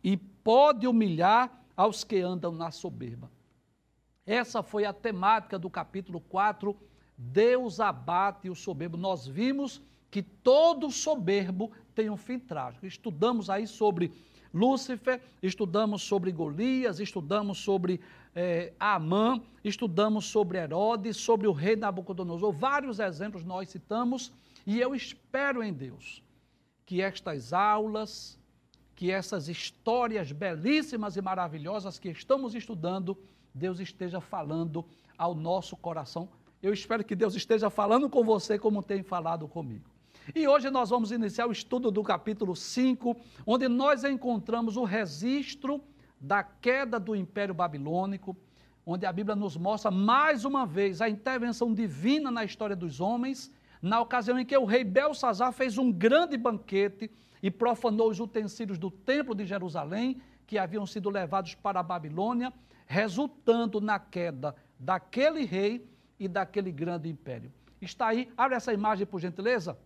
e 0.02 0.18
pode 0.18 0.86
humilhar 0.86 1.64
aos 1.74 2.04
que 2.04 2.20
andam 2.20 2.52
na 2.52 2.70
soberba. 2.70 3.30
Essa 4.26 4.62
foi 4.62 4.84
a 4.84 4.92
temática 4.92 5.58
do 5.58 5.70
capítulo 5.70 6.20
4. 6.20 6.76
Deus 7.16 7.80
abate 7.80 8.50
o 8.50 8.54
soberbo. 8.54 8.98
Nós 8.98 9.26
vimos 9.26 9.80
que 10.10 10.22
todo 10.22 10.90
soberbo 10.90 11.72
tem 11.94 12.10
um 12.10 12.18
fim 12.18 12.38
trágico. 12.38 12.84
Estudamos 12.84 13.48
aí 13.48 13.66
sobre 13.66 14.12
Lúcifer, 14.52 15.22
estudamos 15.42 16.02
sobre 16.02 16.30
Golias, 16.32 17.00
estudamos 17.00 17.56
sobre 17.56 17.98
é, 18.34 18.74
Amã, 18.78 19.40
estudamos 19.64 20.26
sobre 20.26 20.58
Herodes, 20.58 21.16
sobre 21.16 21.46
o 21.46 21.52
rei 21.52 21.76
Nabucodonosor, 21.76 22.52
vários 22.52 23.00
exemplos 23.00 23.42
nós 23.42 23.70
citamos, 23.70 24.30
e 24.66 24.78
eu 24.78 24.94
espero 24.94 25.62
em 25.62 25.72
Deus 25.72 26.22
que 26.86 27.00
estas 27.00 27.52
aulas, 27.52 28.38
que 28.94 29.10
essas 29.10 29.48
histórias 29.48 30.32
belíssimas 30.32 31.16
e 31.16 31.22
maravilhosas 31.22 31.98
que 31.98 32.10
estamos 32.10 32.54
estudando, 32.54 33.16
Deus 33.54 33.80
esteja 33.80 34.20
falando 34.20 34.84
ao 35.16 35.34
nosso 35.34 35.76
coração. 35.76 36.28
Eu 36.62 36.72
espero 36.72 37.04
que 37.04 37.14
Deus 37.14 37.34
esteja 37.34 37.68
falando 37.70 38.08
com 38.08 38.24
você 38.24 38.58
como 38.58 38.82
tem 38.82 39.02
falado 39.02 39.46
comigo. 39.48 39.90
E 40.34 40.48
hoje 40.48 40.70
nós 40.70 40.88
vamos 40.88 41.12
iniciar 41.12 41.46
o 41.46 41.52
estudo 41.52 41.90
do 41.90 42.02
capítulo 42.02 42.56
5, 42.56 43.14
onde 43.46 43.68
nós 43.68 44.04
encontramos 44.04 44.76
o 44.76 44.84
registro 44.84 45.82
da 46.18 46.42
queda 46.42 46.98
do 46.98 47.14
Império 47.14 47.54
Babilônico, 47.54 48.34
onde 48.86 49.04
a 49.04 49.12
Bíblia 49.12 49.36
nos 49.36 49.56
mostra 49.56 49.90
mais 49.90 50.44
uma 50.44 50.64
vez 50.64 51.02
a 51.02 51.08
intervenção 51.08 51.74
divina 51.74 52.30
na 52.30 52.44
história 52.44 52.74
dos 52.74 53.00
homens, 53.00 53.50
na 53.84 54.00
ocasião 54.00 54.38
em 54.38 54.46
que 54.46 54.56
o 54.56 54.64
rei 54.64 54.82
Belsazar 54.82 55.52
fez 55.52 55.76
um 55.76 55.92
grande 55.92 56.38
banquete 56.38 57.10
e 57.42 57.50
profanou 57.50 58.08
os 58.08 58.18
utensílios 58.18 58.78
do 58.78 58.90
templo 58.90 59.34
de 59.34 59.44
Jerusalém, 59.44 60.22
que 60.46 60.56
haviam 60.56 60.86
sido 60.86 61.10
levados 61.10 61.54
para 61.54 61.80
a 61.80 61.82
Babilônia, 61.82 62.50
resultando 62.86 63.82
na 63.82 63.98
queda 63.98 64.56
daquele 64.78 65.44
rei 65.44 65.86
e 66.18 66.26
daquele 66.26 66.72
grande 66.72 67.10
império. 67.10 67.52
Está 67.78 68.06
aí, 68.06 68.32
abre 68.38 68.56
essa 68.56 68.72
imagem 68.72 69.06
por 69.06 69.20
gentileza 69.20 69.76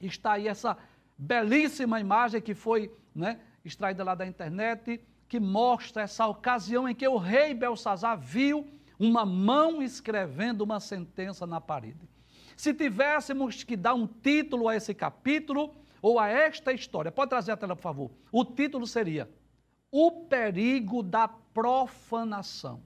está 0.00 0.32
aí 0.32 0.48
essa 0.48 0.76
belíssima 1.16 2.00
imagem 2.00 2.40
que 2.40 2.54
foi 2.54 2.90
né, 3.14 3.38
extraída 3.64 4.02
lá 4.02 4.14
da 4.14 4.26
internet, 4.26 5.00
que 5.28 5.38
mostra 5.38 6.02
essa 6.02 6.26
ocasião 6.26 6.88
em 6.88 6.94
que 6.94 7.06
o 7.06 7.16
rei 7.16 7.54
Belsazar 7.54 8.18
viu 8.18 8.66
uma 8.98 9.26
mão 9.26 9.82
escrevendo 9.82 10.62
uma 10.62 10.80
sentença 10.80 11.46
na 11.46 11.60
parede. 11.60 12.13
Se 12.56 12.72
tivéssemos 12.72 13.64
que 13.64 13.76
dar 13.76 13.94
um 13.94 14.06
título 14.06 14.68
a 14.68 14.76
esse 14.76 14.94
capítulo 14.94 15.74
ou 16.00 16.18
a 16.18 16.28
esta 16.28 16.72
história, 16.72 17.10
pode 17.10 17.30
trazer 17.30 17.52
a 17.52 17.56
tela, 17.56 17.74
por 17.74 17.82
favor. 17.82 18.10
O 18.30 18.44
título 18.44 18.86
seria 18.86 19.28
o 19.90 20.10
perigo 20.26 21.02
da 21.02 21.28
profanação. 21.28 22.82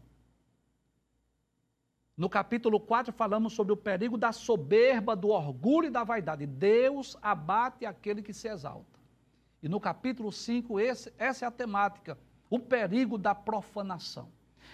No 2.17 2.29
capítulo 2.29 2.81
4, 2.81 3.13
falamos 3.13 3.53
sobre 3.53 3.73
o 3.73 3.77
perigo 3.77 4.19
da 4.19 4.33
soberba, 4.33 5.15
do 5.15 5.29
orgulho 5.29 5.87
e 5.87 5.91
da 5.91 6.03
vaidade. 6.03 6.47
Deus 6.47 7.17
abate 7.23 7.87
aquele 7.87 8.23
que 8.23 8.33
se 8.33 8.49
exalta. 8.49 8.99
E 9.63 9.69
no 9.69 9.81
capítulo 9.81 10.33
5, 10.33 10.81
esse, 10.81 11.13
essa 11.17 11.45
é 11.45 11.49
a 11.49 11.51
temática, 11.51 12.19
o 12.51 12.59
perigo 12.59 13.17
da 13.17 13.35
profanação. 13.35 14.29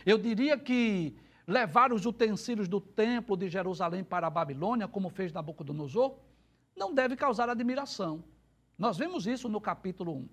Eu 0.04 0.18
diria 0.18 0.58
que 0.58 1.16
levar 1.46 1.92
os 1.92 2.06
utensílios 2.06 2.68
do 2.68 2.80
templo 2.80 3.36
de 3.36 3.48
Jerusalém 3.48 4.02
para 4.02 4.26
a 4.26 4.30
Babilônia, 4.30 4.88
como 4.88 5.10
fez 5.10 5.32
Nabucodonosor, 5.32 6.16
não 6.76 6.94
deve 6.94 7.16
causar 7.16 7.48
admiração. 7.48 8.24
Nós 8.78 8.96
vemos 8.96 9.26
isso 9.26 9.48
no 9.48 9.60
capítulo 9.60 10.12
1. 10.12 10.28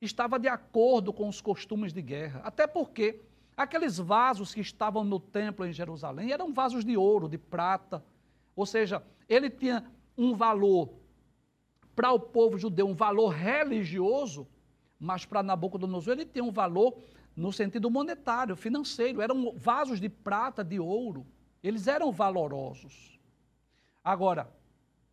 Estava 0.00 0.38
de 0.38 0.48
acordo 0.48 1.12
com 1.12 1.28
os 1.28 1.40
costumes 1.40 1.92
de 1.92 2.02
guerra, 2.02 2.40
até 2.44 2.66
porque 2.66 3.20
Aqueles 3.56 3.98
vasos 3.98 4.54
que 4.54 4.60
estavam 4.60 5.04
no 5.04 5.20
templo 5.20 5.66
em 5.66 5.72
Jerusalém 5.72 6.32
eram 6.32 6.52
vasos 6.52 6.84
de 6.84 6.96
ouro, 6.96 7.28
de 7.28 7.36
prata. 7.36 8.02
Ou 8.56 8.64
seja, 8.64 9.02
ele 9.28 9.50
tinha 9.50 9.84
um 10.16 10.34
valor 10.34 10.94
para 11.94 12.10
o 12.12 12.18
povo 12.18 12.56
judeu, 12.56 12.88
um 12.88 12.94
valor 12.94 13.28
religioso, 13.28 14.48
mas 14.98 15.26
para 15.26 15.42
Nabucodonosor 15.42 16.14
ele 16.14 16.24
tinha 16.24 16.42
um 16.42 16.50
valor 16.50 16.96
no 17.36 17.52
sentido 17.52 17.90
monetário, 17.90 18.56
financeiro. 18.56 19.20
Eram 19.20 19.54
vasos 19.56 20.00
de 20.00 20.08
prata, 20.08 20.62
de 20.62 20.78
ouro. 20.78 21.26
Eles 21.62 21.86
eram 21.86 22.12
valorosos. 22.12 23.18
Agora, 24.02 24.52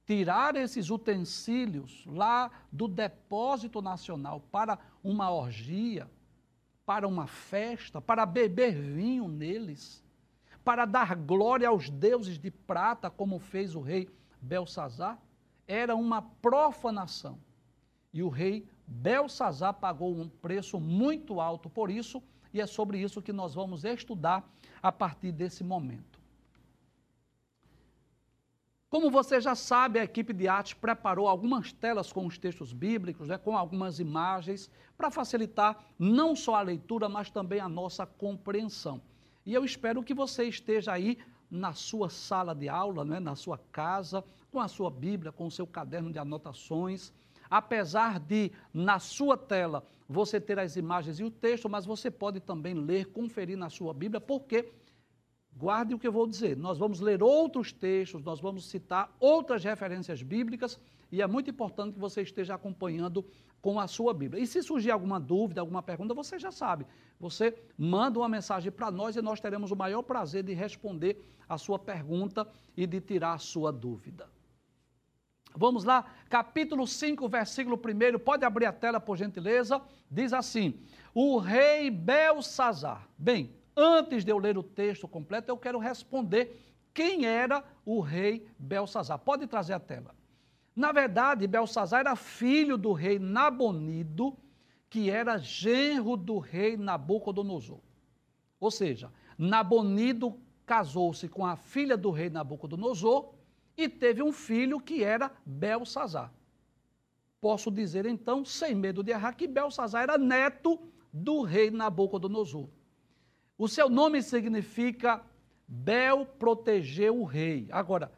tirar 0.06 0.56
esses 0.56 0.90
utensílios 0.90 2.04
lá 2.08 2.50
do 2.72 2.88
depósito 2.88 3.82
nacional 3.82 4.42
para 4.52 4.80
uma 5.04 5.32
orgia, 5.32 6.10
para 6.86 7.08
uma 7.08 7.28
festa, 7.28 8.02
para 8.02 8.26
beber 8.26 8.74
vinho 8.74 9.28
neles, 9.28 10.04
para 10.64 10.86
dar 10.86 11.16
glória 11.16 11.68
aos 11.68 11.90
deuses 11.90 12.40
de 12.40 12.50
prata, 12.50 13.10
como 13.10 13.38
fez 13.38 13.76
o 13.76 13.82
rei 13.82 14.10
Belsazar, 14.42 15.20
era 15.68 15.96
uma 15.96 16.22
profanação. 16.22 17.40
E 18.12 18.24
o 18.24 18.30
rei 18.30 18.68
Belsazar 18.92 19.76
pagou 19.76 20.12
um 20.12 20.28
preço 20.28 20.80
muito 20.80 21.40
alto 21.40 21.70
por 21.70 21.92
isso, 21.92 22.24
e 22.52 22.60
é 22.60 22.66
sobre 22.66 22.98
isso 22.98 23.22
que 23.22 23.32
nós 23.32 23.54
vamos 23.54 23.86
estudar 23.86 24.52
a 24.82 24.92
partir 24.92 25.32
desse 25.32 25.64
momento. 25.64 26.20
Como 28.90 29.12
você 29.12 29.40
já 29.40 29.54
sabe, 29.54 30.00
a 30.00 30.04
equipe 30.04 30.34
de 30.34 30.48
arte 30.48 30.76
preparou 30.76 31.28
algumas 31.28 31.72
telas 31.72 32.12
com 32.12 32.26
os 32.26 32.40
textos 32.40 32.74
bíblicos, 32.74 33.28
né, 33.28 33.38
com 33.38 33.56
algumas 33.56 34.00
imagens, 34.00 34.72
para 34.98 35.12
facilitar 35.12 35.86
não 36.00 36.36
só 36.36 36.56
a 36.56 36.62
leitura, 36.62 37.08
mas 37.08 37.30
também 37.30 37.60
a 37.60 37.70
nossa 37.70 38.08
compreensão. 38.08 39.00
E 39.46 39.54
eu 39.54 39.64
espero 39.64 40.02
que 40.02 40.16
você 40.16 40.46
esteja 40.46 40.92
aí 40.92 41.20
na 41.52 41.74
sua 41.74 42.10
sala 42.10 42.56
de 42.56 42.68
aula, 42.68 43.06
né, 43.06 43.20
na 43.20 43.36
sua 43.36 43.60
casa, 43.72 44.24
com 44.52 44.60
a 44.60 44.68
sua 44.68 44.90
Bíblia, 44.90 45.32
com 45.32 45.46
o 45.46 45.52
seu 45.52 45.68
caderno 45.68 46.12
de 46.12 46.18
anotações. 46.18 47.14
Apesar 47.50 48.20
de, 48.20 48.52
na 48.74 49.00
sua 49.00 49.38
tela, 49.38 49.84
você 50.08 50.40
ter 50.40 50.60
as 50.60 50.76
imagens 50.76 51.20
e 51.20 51.24
o 51.24 51.32
texto, 51.32 51.70
mas 51.70 51.86
você 51.86 52.12
pode 52.12 52.40
também 52.40 52.74
ler, 52.74 53.06
conferir 53.08 53.58
na 53.58 53.70
sua 53.70 53.94
Bíblia, 53.94 54.22
porque 54.22 54.72
Guarde 55.60 55.94
o 55.94 56.00
que 56.00 56.08
eu 56.08 56.12
vou 56.12 56.26
dizer. 56.26 56.56
Nós 56.56 56.78
vamos 56.78 57.02
ler 57.02 57.22
outros 57.22 57.74
textos, 57.74 58.24
nós 58.24 58.40
vamos 58.40 58.70
citar 58.70 59.14
outras 59.20 59.62
referências 59.62 60.24
bíblicas 60.24 60.80
e 61.12 61.22
é 61.22 61.28
muito 61.28 61.50
importante 61.50 61.96
que 61.96 62.00
você 62.00 62.22
esteja 62.22 62.56
acompanhando 62.56 63.26
com 63.62 63.78
a 63.78 63.86
sua 63.86 64.14
Bíblia. 64.14 64.42
E 64.42 64.48
se 64.48 64.64
surgir 64.64 64.92
alguma 64.92 65.20
dúvida, 65.20 65.60
alguma 65.60 65.84
pergunta, 65.84 66.14
você 66.14 66.40
já 66.40 66.50
sabe. 66.50 66.86
Você 67.20 67.54
manda 67.78 68.18
uma 68.20 68.30
mensagem 68.30 68.72
para 68.72 68.90
nós 68.90 69.18
e 69.18 69.22
nós 69.22 69.42
teremos 69.42 69.70
o 69.70 69.76
maior 69.76 70.02
prazer 70.02 70.44
de 70.44 70.54
responder 70.54 71.22
a 71.48 71.58
sua 71.58 71.78
pergunta 71.78 72.48
e 72.78 72.88
de 72.88 73.02
tirar 73.02 73.34
a 73.34 73.38
sua 73.38 73.70
dúvida. 73.70 74.30
Vamos 75.56 75.84
lá, 75.84 76.06
capítulo 76.30 76.86
5, 76.88 77.28
versículo 77.28 77.76
1. 77.78 78.20
Pode 78.20 78.46
abrir 78.46 78.66
a 78.66 78.74
tela, 78.74 79.00
por 79.00 79.18
gentileza. 79.18 79.82
Diz 80.10 80.34
assim: 80.34 80.80
O 81.14 81.38
rei 81.38 81.90
Belsazar. 81.90 83.08
Bem, 83.18 83.54
Antes 83.82 84.26
de 84.26 84.32
eu 84.32 84.38
ler 84.38 84.58
o 84.58 84.64
texto 84.64 85.08
completo, 85.08 85.50
eu 85.50 85.58
quero 85.58 85.80
responder 85.80 86.62
quem 86.94 87.26
era 87.26 87.64
o 87.86 88.02
rei 88.02 88.46
Belsazar. 88.60 89.18
Pode 89.20 89.48
trazer 89.48 89.72
a 89.72 89.80
tela. 89.80 90.14
Na 90.76 90.92
verdade, 90.92 91.48
Belsazar 91.48 92.02
era 92.02 92.14
filho 92.18 92.78
do 92.78 92.92
rei 92.92 93.18
Nabonido, 93.20 94.38
que 94.90 95.10
era 95.10 95.38
genro 95.38 96.18
do 96.18 96.40
rei 96.40 96.76
Nabucodonosor. 96.76 97.80
Ou 98.60 98.70
seja, 98.70 99.14
Nabonido 99.38 100.38
casou-se 100.66 101.30
com 101.30 101.46
a 101.46 101.56
filha 101.56 101.96
do 101.96 102.12
rei 102.12 102.30
Nabucodonosor 102.30 103.34
e 103.80 103.88
teve 103.88 104.22
um 104.22 104.34
filho 104.34 104.80
que 104.80 105.04
era 105.04 105.32
Belsazar. 105.46 106.34
Posso 107.40 107.72
dizer 107.72 108.06
então, 108.06 108.44
sem 108.44 108.76
medo 108.76 109.02
de 109.02 109.12
errar, 109.12 109.34
que 109.34 109.48
Belsazar 109.48 110.04
era 110.04 110.18
neto 110.18 110.78
do 111.14 111.44
rei 111.44 111.72
Nabucodonosor. 111.72 112.68
O 113.58 113.70
seu 113.70 113.90
nome 113.90 114.22
significa 114.22 115.24
Bel 115.66 116.26
protegeu 116.26 117.22
o 117.22 117.24
rei. 117.24 117.70
Agora, 117.72 118.12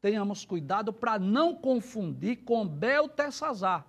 tenhamos 0.00 0.46
cuidado 0.46 0.92
para 0.94 1.18
não 1.18 1.54
confundir 1.54 2.44
com 2.44 2.66
Beltesazar. 2.66 3.86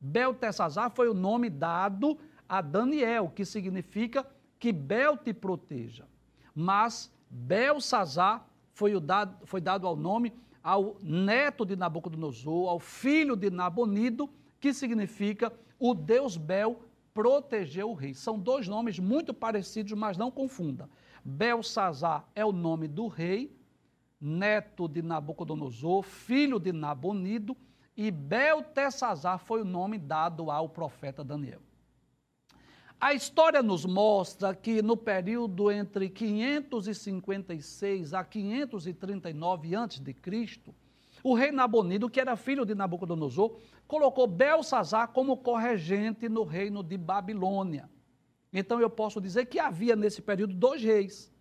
Beltesazar 0.00 0.90
foi 0.90 1.08
o 1.08 1.14
nome 1.14 1.50
dado 1.50 2.16
a 2.48 2.60
Daniel, 2.60 3.32
que 3.34 3.44
significa 3.44 4.24
que 4.60 4.72
Bel 4.72 5.16
te 5.16 5.32
proteja. 5.32 6.06
Mas 6.54 7.12
Belsazar 7.28 8.49
foi, 8.80 8.98
dado, 8.98 9.46
foi 9.46 9.60
dado 9.60 9.86
ao 9.86 9.94
nome 9.94 10.32
ao 10.62 10.96
neto 11.02 11.66
de 11.66 11.76
Nabucodonosor, 11.76 12.70
ao 12.70 12.80
filho 12.80 13.36
de 13.36 13.50
Nabonido, 13.50 14.30
que 14.58 14.72
significa 14.72 15.52
o 15.78 15.94
Deus 15.94 16.38
Bel 16.38 16.80
protegeu 17.12 17.90
o 17.90 17.94
rei. 17.94 18.14
São 18.14 18.38
dois 18.38 18.66
nomes 18.66 18.98
muito 18.98 19.34
parecidos, 19.34 19.92
mas 19.92 20.16
não 20.16 20.30
confunda. 20.30 20.88
Belsazar 21.22 22.26
é 22.34 22.42
o 22.42 22.52
nome 22.52 22.88
do 22.88 23.06
rei, 23.06 23.54
neto 24.18 24.88
de 24.88 25.02
Nabucodonosor, 25.02 26.02
filho 26.02 26.58
de 26.58 26.72
Nabonido, 26.72 27.54
e 27.94 28.10
Beltesazar 28.10 29.38
foi 29.38 29.60
o 29.60 29.64
nome 29.64 29.98
dado 29.98 30.50
ao 30.50 30.70
profeta 30.70 31.22
Daniel. 31.22 31.60
A 33.00 33.14
história 33.14 33.62
nos 33.62 33.86
mostra 33.86 34.54
que 34.54 34.82
no 34.82 34.94
período 34.94 35.70
entre 35.70 36.10
556 36.10 38.12
a 38.12 38.22
539 38.22 39.74
a.C., 39.74 40.60
o 41.24 41.32
rei 41.32 41.50
Nabonido, 41.50 42.10
que 42.10 42.20
era 42.20 42.36
filho 42.36 42.66
de 42.66 42.74
Nabucodonosor, 42.74 43.56
colocou 43.88 44.26
Belsazar 44.26 45.08
como 45.08 45.38
corregente 45.38 46.28
no 46.28 46.44
reino 46.44 46.82
de 46.82 46.98
Babilônia. 46.98 47.88
Então 48.52 48.78
eu 48.78 48.90
posso 48.90 49.18
dizer 49.18 49.46
que 49.46 49.58
havia 49.58 49.96
nesse 49.96 50.20
período 50.20 50.52
dois 50.52 50.82
reis, 50.82 51.32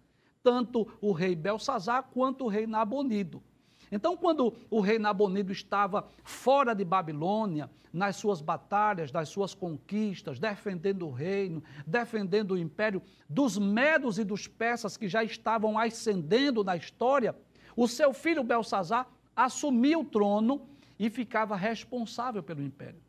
tanto 0.42 0.88
o 1.02 1.12
rei 1.12 1.36
Belsazar 1.36 2.04
quanto 2.04 2.46
o 2.46 2.48
rei 2.48 2.66
Nabonido. 2.66 3.44
Então, 3.92 4.16
quando 4.16 4.54
o 4.70 4.80
rei 4.82 5.00
Nabonido 5.00 5.52
estava 5.52 6.08
fora 6.24 6.74
de 6.74 6.86
Babilônia, 6.86 7.70
nas 7.92 8.16
suas 8.16 8.42
batalhas, 8.42 9.12
das 9.12 9.30
suas 9.30 9.54
conquistas, 9.54 10.40
defendendo 10.40 11.08
o 11.08 11.12
reino, 11.12 11.64
defendendo 11.86 12.52
o 12.52 12.58
império, 12.58 13.02
dos 13.28 13.58
medos 13.58 14.20
e 14.20 14.24
dos 14.24 14.48
persas 14.48 14.96
que 14.96 15.08
já 15.08 15.24
estavam 15.24 15.78
ascendendo 15.78 16.64
na 16.64 16.76
história, 16.76 17.36
o 17.76 17.88
seu 17.88 18.14
filho 18.14 18.44
Belsazar 18.44 19.08
assumia 19.36 19.98
o 19.98 20.06
trono 20.06 20.68
e 20.98 21.10
ficava 21.10 21.56
responsável 21.56 22.44
pelo 22.44 22.62
império. 22.62 23.02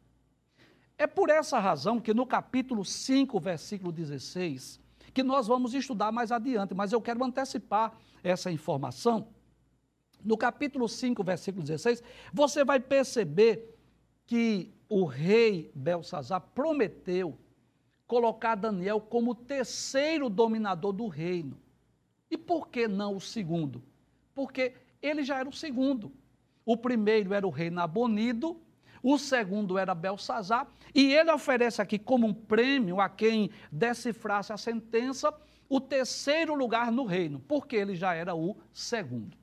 É 0.96 1.06
por 1.06 1.28
essa 1.30 1.58
razão 1.58 1.98
que 2.00 2.14
no 2.14 2.26
capítulo 2.26 2.84
5, 2.84 3.40
versículo 3.40 3.90
16, 3.90 4.80
que 5.12 5.22
nós 5.22 5.46
vamos 5.46 5.74
estudar 5.74 6.12
mais 6.12 6.30
adiante, 6.30 6.74
mas 6.74 6.92
eu 6.92 7.00
quero 7.00 7.24
antecipar 7.24 7.92
essa 8.22 8.50
informação. 8.50 9.28
No 10.24 10.36
capítulo 10.36 10.88
5, 10.88 11.22
versículo 11.24 11.64
16, 11.64 12.02
você 12.32 12.64
vai 12.64 12.78
perceber 12.80 13.76
que 14.26 14.72
o 14.88 15.04
rei 15.04 15.70
Belsazar 15.74 16.40
prometeu 16.54 17.38
colocar 18.06 18.54
Daniel 18.54 19.00
como 19.00 19.34
terceiro 19.34 20.28
dominador 20.28 20.92
do 20.92 21.06
reino. 21.06 21.58
E 22.30 22.36
por 22.36 22.68
que 22.68 22.88
não 22.88 23.16
o 23.16 23.20
segundo? 23.20 23.82
Porque 24.34 24.74
ele 25.00 25.22
já 25.22 25.38
era 25.38 25.48
o 25.48 25.52
segundo. 25.52 26.12
O 26.64 26.76
primeiro 26.76 27.32
era 27.32 27.46
o 27.46 27.50
rei 27.50 27.70
Nabonido, 27.70 28.60
o 29.02 29.18
segundo 29.18 29.78
era 29.78 29.94
Belsazar, 29.94 30.68
e 30.94 31.12
ele 31.12 31.30
oferece 31.32 31.80
aqui 31.80 31.98
como 31.98 32.26
um 32.26 32.34
prêmio 32.34 33.00
a 33.00 33.08
quem 33.08 33.50
decifrasse 33.72 34.52
a 34.52 34.56
sentença 34.56 35.32
o 35.68 35.80
terceiro 35.80 36.54
lugar 36.54 36.90
no 36.90 37.04
reino, 37.04 37.38
porque 37.40 37.76
ele 37.76 37.94
já 37.94 38.12
era 38.12 38.34
o 38.34 38.56
segundo. 38.72 39.38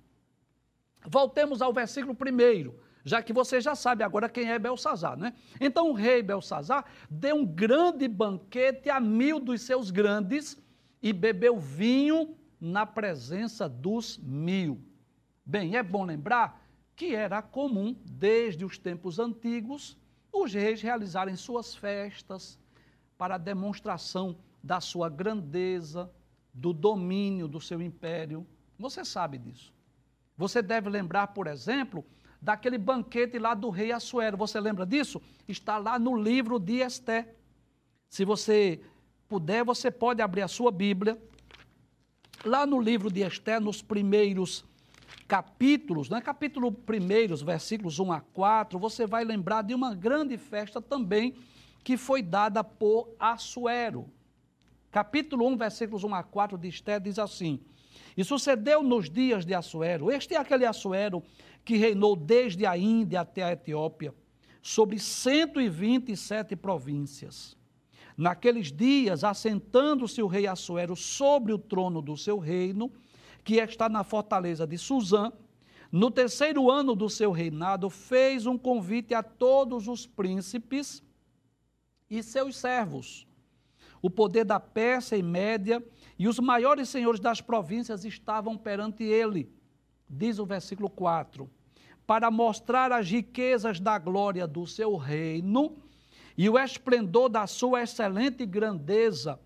Voltemos 1.08 1.62
ao 1.62 1.74
versículo 1.74 2.14
primeiro. 2.14 2.80
já 3.08 3.24
que 3.24 3.32
você 3.32 3.62
já 3.62 3.74
sabe 3.74 4.04
agora 4.04 4.28
quem 4.28 4.52
é 4.52 4.60
Belsazar, 4.60 5.18
né? 5.18 5.34
Então 5.62 5.92
o 5.92 5.94
rei 5.94 6.22
Belsazar 6.22 6.84
deu 7.10 7.38
um 7.38 7.46
grande 7.46 8.06
banquete 8.06 8.90
a 8.90 9.00
mil 9.00 9.40
dos 9.40 9.62
seus 9.62 9.90
grandes 9.90 10.62
e 11.02 11.14
bebeu 11.14 11.58
vinho 11.58 12.36
na 12.60 12.86
presença 12.86 13.70
dos 13.70 14.18
mil. 14.18 14.84
Bem, 15.46 15.78
é 15.78 15.84
bom 15.84 16.04
lembrar 16.04 16.62
que 16.98 17.16
era 17.16 17.42
comum, 17.42 17.96
desde 18.04 18.66
os 18.66 18.78
tempos 18.78 19.20
antigos, 19.20 19.98
os 20.34 20.54
reis 20.54 20.82
realizarem 20.82 21.38
suas 21.38 21.74
festas 21.74 22.60
para 23.18 23.38
demonstração 23.38 24.38
da 24.62 24.82
sua 24.82 25.08
grandeza, 25.08 26.12
do 26.54 26.74
domínio 26.74 27.48
do 27.48 27.62
seu 27.62 27.82
império. 27.82 28.46
Você 28.78 29.06
sabe 29.06 29.38
disso. 29.38 29.77
Você 30.38 30.62
deve 30.62 30.90
lembrar, 30.90 31.28
por 31.28 31.48
exemplo, 31.48 32.06
daquele 32.42 32.78
banquete 32.78 33.40
lá 33.40 33.54
do 33.54 33.70
rei 33.70 33.92
Assuero. 33.92 34.38
Você 34.38 34.60
lembra 34.60 34.86
disso? 34.86 35.22
Está 35.48 35.78
lá 35.78 35.98
no 35.98 36.16
livro 36.16 36.60
de 36.60 36.76
Esté. 36.76 37.34
Se 38.08 38.24
você 38.24 38.80
puder, 39.28 39.64
você 39.64 39.90
pode 39.90 40.22
abrir 40.22 40.44
a 40.44 40.48
sua 40.48 40.72
Bíblia. 40.72 41.20
Lá 42.46 42.66
no 42.68 42.80
livro 42.80 43.12
de 43.12 43.22
Esté, 43.22 43.60
nos 43.60 43.82
primeiros 43.82 44.64
capítulos, 45.28 46.10
né? 46.10 46.22
capítulo 46.22 46.72
primeiros, 46.72 47.42
versículos 47.42 48.00
1 48.00 48.12
a 48.14 48.22
4, 48.22 48.80
você 48.80 49.06
vai 49.06 49.26
lembrar 49.26 49.62
de 49.62 49.74
uma 49.74 49.94
grande 49.94 50.38
festa 50.38 50.82
também 50.82 51.36
que 51.84 51.98
foi 51.98 52.22
dada 52.22 52.64
por 52.64 53.10
Assuero. 53.20 54.10
Capítulo 54.90 55.46
1, 55.48 55.58
versículos 55.58 56.04
1 56.04 56.16
a 56.16 56.24
4 56.24 56.58
de 56.58 56.68
Esté 56.70 57.00
diz 57.00 57.20
assim: 57.20 57.60
E 58.18 58.24
sucedeu 58.24 58.82
nos 58.82 59.08
dias 59.08 59.46
de 59.46 59.54
Assuero, 59.54 60.12
este 60.12 60.34
é 60.34 60.38
aquele 60.38 60.66
Assuero 60.66 61.24
que 61.64 61.78
reinou 61.78 62.16
desde 62.16 62.66
a 62.66 62.76
Índia 62.76 63.22
até 63.22 63.44
a 63.44 63.52
Etiópia, 63.52 64.12
sobre 64.60 64.98
127 64.98 66.56
províncias. 66.56 67.56
Naqueles 68.18 68.72
dias, 68.72 69.24
assentando-se 69.24 70.20
o 70.24 70.28
rei 70.28 70.48
Assuero 70.48 70.96
sobre 70.96 71.54
o 71.54 71.60
trono 71.60 72.02
do 72.02 72.18
seu 72.18 72.40
reino, 72.40 72.92
que 73.44 73.58
está 73.58 73.88
na 73.88 74.04
fortaleza 74.04 74.66
de 74.66 74.80
Suzã, 74.80 75.32
no 75.92 76.10
terceiro 76.10 76.72
ano 76.72 76.96
do 76.96 77.10
seu 77.10 77.32
reinado, 77.32 77.88
fez 77.88 78.48
um 78.48 78.58
convite 78.58 79.14
a 79.14 79.22
todos 79.22 79.88
os 79.88 80.08
príncipes 80.08 81.04
e 82.10 82.24
seus 82.24 82.58
servos. 82.58 83.28
O 84.02 84.10
poder 84.10 84.46
da 84.46 84.60
Pérsia 84.60 85.16
e 85.16 85.24
Média 85.24 85.84
e 86.18 86.28
os 86.28 86.40
maiores 86.40 86.90
senhores 86.90 87.20
das 87.20 87.42
províncias 87.42 88.06
estavam 88.06 88.58
perante 88.58 89.04
ele, 89.04 89.52
diz 90.10 90.40
o 90.40 90.46
versículo 90.46 90.90
4 90.90 91.50
para 92.08 92.32
mostrar 92.32 92.94
as 92.94 93.10
riquezas 93.10 93.82
da 93.82 94.00
glória 94.00 94.48
do 94.48 94.66
seu 94.66 94.96
reino 94.96 95.76
e 96.38 96.50
o 96.50 96.58
esplendor 96.58 97.28
da 97.28 97.46
sua 97.46 97.84
excelente 97.84 98.46
grandeza 98.46 99.38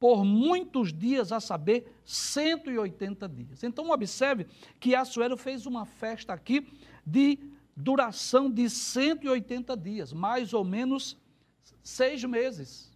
por 0.00 0.24
muitos 0.24 0.92
dias, 0.92 1.32
a 1.32 1.40
saber, 1.40 2.00
180 2.04 3.28
dias. 3.28 3.62
Então, 3.62 3.90
observe 3.90 4.46
que 4.80 4.94
Assuero 4.94 5.36
fez 5.36 5.64
uma 5.64 5.86
festa 5.86 6.32
aqui 6.32 6.66
de 7.06 7.38
duração 7.76 8.50
de 8.50 8.68
180 8.68 9.76
dias, 9.76 10.12
mais 10.12 10.52
ou 10.52 10.64
menos 10.64 11.16
seis 11.82 12.22
meses. 12.24 12.93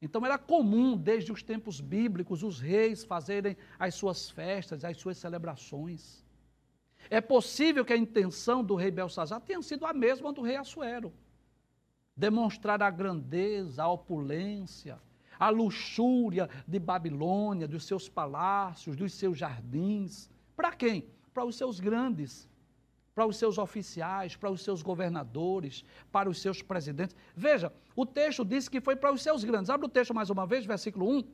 Então, 0.00 0.24
era 0.24 0.38
comum, 0.38 0.96
desde 0.96 1.32
os 1.32 1.42
tempos 1.42 1.80
bíblicos, 1.80 2.42
os 2.42 2.60
reis 2.60 3.04
fazerem 3.04 3.56
as 3.78 3.94
suas 3.94 4.30
festas, 4.30 4.84
as 4.84 4.96
suas 4.96 5.18
celebrações. 5.18 6.24
É 7.10 7.20
possível 7.20 7.84
que 7.84 7.92
a 7.92 7.96
intenção 7.96 8.62
do 8.62 8.76
rei 8.76 8.90
Belsazar 8.90 9.40
tenha 9.40 9.62
sido 9.62 9.84
a 9.86 9.92
mesma 9.92 10.32
do 10.32 10.42
rei 10.42 10.56
Assuero. 10.56 11.12
Demonstrar 12.16 12.82
a 12.82 12.90
grandeza, 12.90 13.82
a 13.82 13.88
opulência, 13.88 15.00
a 15.38 15.50
luxúria 15.50 16.48
de 16.66 16.78
Babilônia, 16.78 17.68
dos 17.68 17.84
seus 17.84 18.08
palácios, 18.08 18.96
dos 18.96 19.12
seus 19.12 19.38
jardins. 19.38 20.30
Para 20.56 20.72
quem? 20.72 21.08
Para 21.32 21.44
os 21.44 21.56
seus 21.56 21.78
grandes, 21.78 22.47
para 23.18 23.26
os 23.26 23.36
seus 23.36 23.58
oficiais, 23.58 24.36
para 24.36 24.48
os 24.48 24.62
seus 24.62 24.80
governadores, 24.80 25.84
para 26.12 26.30
os 26.30 26.40
seus 26.40 26.62
presidentes. 26.62 27.16
Veja, 27.34 27.72
o 27.96 28.06
texto 28.06 28.44
diz 28.44 28.68
que 28.68 28.80
foi 28.80 28.94
para 28.94 29.12
os 29.12 29.22
seus 29.22 29.42
grandes. 29.42 29.70
Abre 29.70 29.86
o 29.86 29.88
texto 29.88 30.14
mais 30.14 30.30
uma 30.30 30.46
vez, 30.46 30.64
versículo 30.64 31.10
1. 31.18 31.24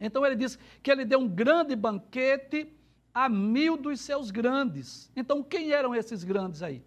Então 0.00 0.26
ele 0.26 0.34
diz 0.34 0.58
que 0.82 0.90
ele 0.90 1.04
deu 1.04 1.20
um 1.20 1.28
grande 1.28 1.76
banquete 1.76 2.76
a 3.14 3.28
mil 3.28 3.76
dos 3.76 4.00
seus 4.00 4.32
grandes. 4.32 5.08
Então, 5.14 5.40
quem 5.40 5.70
eram 5.70 5.94
esses 5.94 6.24
grandes 6.24 6.64
aí? 6.64 6.84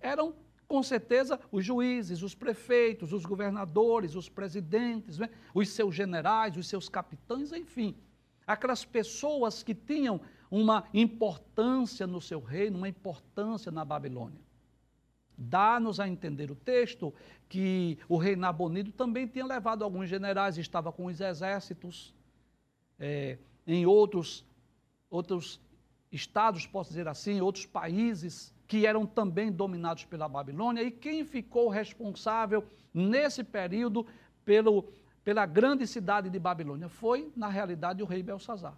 Eram, 0.00 0.34
com 0.66 0.82
certeza, 0.82 1.38
os 1.52 1.62
juízes, 1.62 2.22
os 2.22 2.34
prefeitos, 2.34 3.12
os 3.12 3.26
governadores, 3.26 4.14
os 4.14 4.30
presidentes, 4.30 5.18
né? 5.18 5.28
os 5.52 5.68
seus 5.68 5.94
generais, 5.94 6.56
os 6.56 6.66
seus 6.66 6.88
capitães, 6.88 7.52
enfim. 7.52 7.94
Aquelas 8.46 8.86
pessoas 8.86 9.62
que 9.62 9.74
tinham 9.74 10.18
uma 10.50 10.84
importância 10.92 12.06
no 12.06 12.20
seu 12.20 12.40
reino, 12.40 12.78
uma 12.78 12.88
importância 12.88 13.70
na 13.70 13.84
Babilônia. 13.84 14.40
Dá-nos 15.36 16.00
a 16.00 16.08
entender 16.08 16.50
o 16.50 16.56
texto 16.56 17.14
que 17.48 17.98
o 18.08 18.16
rei 18.16 18.34
Nabonido 18.34 18.90
também 18.90 19.26
tinha 19.26 19.46
levado 19.46 19.84
alguns 19.84 20.08
generais, 20.08 20.58
estava 20.58 20.90
com 20.90 21.06
os 21.06 21.20
exércitos. 21.20 22.12
É, 22.98 23.38
em 23.66 23.86
outros 23.86 24.44
outros 25.10 25.60
estados, 26.12 26.66
posso 26.66 26.90
dizer 26.90 27.08
assim, 27.08 27.40
outros 27.40 27.66
países 27.66 28.52
que 28.66 28.86
eram 28.86 29.06
também 29.06 29.50
dominados 29.50 30.04
pela 30.04 30.28
Babilônia, 30.28 30.82
e 30.82 30.90
quem 30.90 31.24
ficou 31.24 31.68
responsável 31.68 32.64
nesse 32.92 33.42
período 33.42 34.06
pelo, 34.44 34.92
pela 35.24 35.46
grande 35.46 35.86
cidade 35.86 36.28
de 36.28 36.38
Babilônia 36.38 36.88
foi, 36.88 37.32
na 37.34 37.48
realidade, 37.48 38.02
o 38.02 38.06
rei 38.06 38.22
Belsazar. 38.22 38.76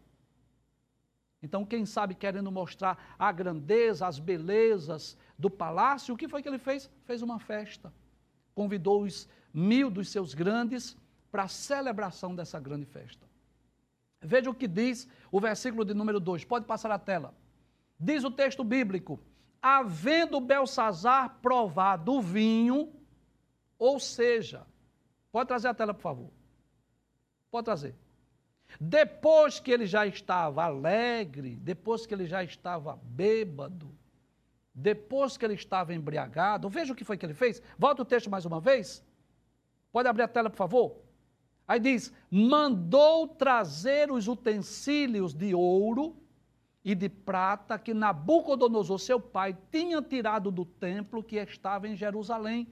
Então, 1.42 1.64
quem 1.64 1.87
sabe 1.87 2.14
querendo 2.14 2.53
mostrar 2.53 3.14
a 3.18 3.33
grandeza, 3.33 4.07
as 4.07 4.18
belezas 4.18 5.16
do 5.38 5.48
palácio, 5.48 6.14
o 6.14 6.16
que 6.16 6.29
foi 6.29 6.42
que 6.42 6.48
ele 6.48 6.59
fez? 6.59 6.90
Fez 7.05 7.22
uma 7.22 7.38
festa. 7.38 7.92
Convidou 8.55 9.03
os 9.03 9.26
mil 9.53 9.90
dos 9.90 10.11
seus 10.11 10.35
grandes 10.35 10.96
para 11.31 11.44
a 11.44 11.48
celebração 11.48 12.35
dessa 12.35 12.61
grande 12.61 12.85
festa. 12.85 13.26
Veja 14.20 14.50
o 14.50 14.55
que 14.55 14.68
diz 14.68 15.09
o 15.33 15.40
versículo 15.40 15.85
de 15.85 15.94
número 15.94 16.20
2. 16.20 16.44
Pode 16.44 16.66
passar 16.66 16.90
a 16.90 16.98
tela. 16.98 17.35
Diz 17.98 18.22
o 18.22 18.31
texto 18.31 18.62
bíblico: 18.62 19.18
Havendo 19.62 20.40
Belsazar 20.40 21.38
provado 21.40 22.12
o 22.12 22.20
vinho, 22.20 22.92
ou 23.79 23.98
seja, 23.98 24.66
pode 25.33 25.48
trazer 25.48 25.68
a 25.68 25.74
tela, 25.74 25.94
por 25.94 26.03
favor. 26.03 26.31
Pode 27.50 27.64
trazer. 27.64 27.94
Depois 28.78 29.59
que 29.59 29.70
ele 29.70 29.87
já 29.87 30.06
estava 30.06 30.64
alegre, 30.64 31.56
depois 31.56 32.06
que 32.06 32.14
ele 32.14 32.26
já 32.26 32.44
estava 32.44 32.98
bêbado, 33.02 33.90
depois 34.74 35.37
que 35.37 35.44
ele 35.44 35.54
estava 35.54 35.94
embriagado, 35.94 36.68
veja 36.68 36.92
o 36.92 36.96
que 36.96 37.04
foi 37.04 37.16
que 37.16 37.26
ele 37.26 37.35
fez. 37.35 37.61
Volta 37.78 38.02
o 38.02 38.04
texto 38.04 38.30
mais 38.30 38.44
uma 38.44 38.61
vez. 38.61 39.04
Pode 39.92 40.09
abrir 40.09 40.22
a 40.22 40.28
tela, 40.28 40.48
por 40.48 40.56
favor. 40.56 40.96
Aí 41.66 41.78
diz: 41.78 42.12
mandou 42.30 43.28
trazer 43.28 44.11
os 44.11 44.28
utensílios 44.28 45.35
de 45.35 45.54
ouro 45.54 46.16
e 46.85 46.94
de 46.94 47.09
prata 47.09 47.78
que 47.78 47.92
Nabucodonosor, 47.92 48.98
seu 48.98 49.20
pai, 49.20 49.56
tinha 49.70 50.00
tirado 50.00 50.50
do 50.50 50.64
templo 50.64 51.22
que 51.22 51.37
estava 51.37 51.87
em 51.87 51.94
Jerusalém, 51.94 52.66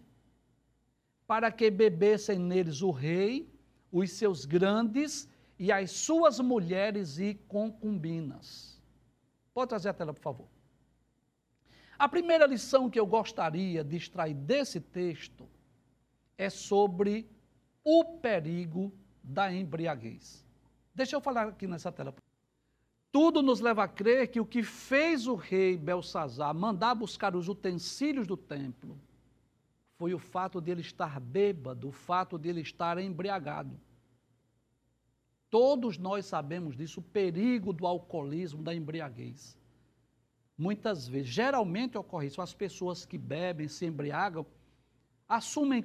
para 1.27 1.53
que 1.53 1.71
bebessem 1.71 2.39
neles 2.39 2.81
o 2.81 2.91
rei, 2.91 3.53
os 3.93 4.13
seus 4.13 4.45
grandes 4.45 5.29
e 5.59 5.73
as 5.73 5.91
suas 5.91 6.39
mulheres 6.39 7.19
e 7.19 7.35
concubinas. 7.35 8.81
Pode 9.53 9.71
trazer 9.71 9.89
a 9.89 9.95
tela, 9.95 10.15
por 10.15 10.21
favor. 10.21 10.49
A 11.99 12.09
primeira 12.09 12.47
lição 12.47 12.89
que 12.89 13.01
eu 13.01 13.07
gostaria 13.07 13.83
de 13.83 13.97
extrair 13.97 14.35
desse 14.35 14.81
texto 14.81 15.49
é 16.37 16.49
sobre 16.49 17.29
o 17.83 18.05
perigo 18.19 18.93
da 19.23 19.53
embriaguez. 19.53 20.47
Deixa 20.95 21.17
eu 21.17 21.21
falar 21.21 21.49
aqui 21.49 21.67
nessa 21.67 21.91
tela. 21.91 22.15
Tudo 23.11 23.43
nos 23.43 23.59
leva 23.59 23.83
a 23.83 23.89
crer 23.89 24.29
que 24.29 24.39
o 24.39 24.47
que 24.47 24.63
fez 24.63 25.27
o 25.27 25.35
rei 25.35 25.77
Belsazar 25.77 26.55
mandar 26.55 26.95
buscar 26.95 27.35
os 27.35 27.49
utensílios 27.49 28.27
do 28.27 28.37
templo 28.37 28.97
foi 29.97 30.15
o 30.15 30.19
fato 30.19 30.61
de 30.61 30.71
ele 30.71 30.83
estar 30.83 31.19
bêbado, 31.19 31.89
o 31.89 31.93
fato 31.93 32.39
de 32.39 32.49
ele 32.49 32.61
estar 32.61 32.99
embriagado. 32.99 33.81
Todos 35.51 35.97
nós 35.97 36.27
sabemos 36.27 36.77
disso, 36.77 37.01
o 37.01 37.03
perigo 37.03 37.73
do 37.73 37.87
alcoolismo, 37.87 38.63
da 38.63 38.75
embriaguez. 38.75 39.57
Muitas 40.57 41.07
vezes, 41.09 41.29
geralmente 41.29 41.97
ocorre 41.97 42.27
isso, 42.27 42.43
as 42.43 42.53
pessoas 42.53 43.07
que 43.07 43.17
bebem, 43.17 43.69
se 43.69 43.87
embriagam, 43.87 44.45
assumem 45.29 45.85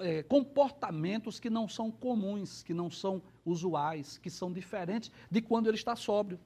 é, 0.00 0.22
comportamentos 0.22 1.38
que 1.38 1.50
não 1.50 1.68
são 1.68 1.90
comuns, 1.90 2.62
que 2.62 2.72
não 2.72 2.90
são 2.90 3.22
usuais, 3.44 4.16
que 4.18 4.30
são 4.30 4.52
diferentes 4.52 5.10
de 5.30 5.42
quando 5.42 5.66
ele 5.66 5.76
está 5.76 5.94
sóbrio. 5.94 6.40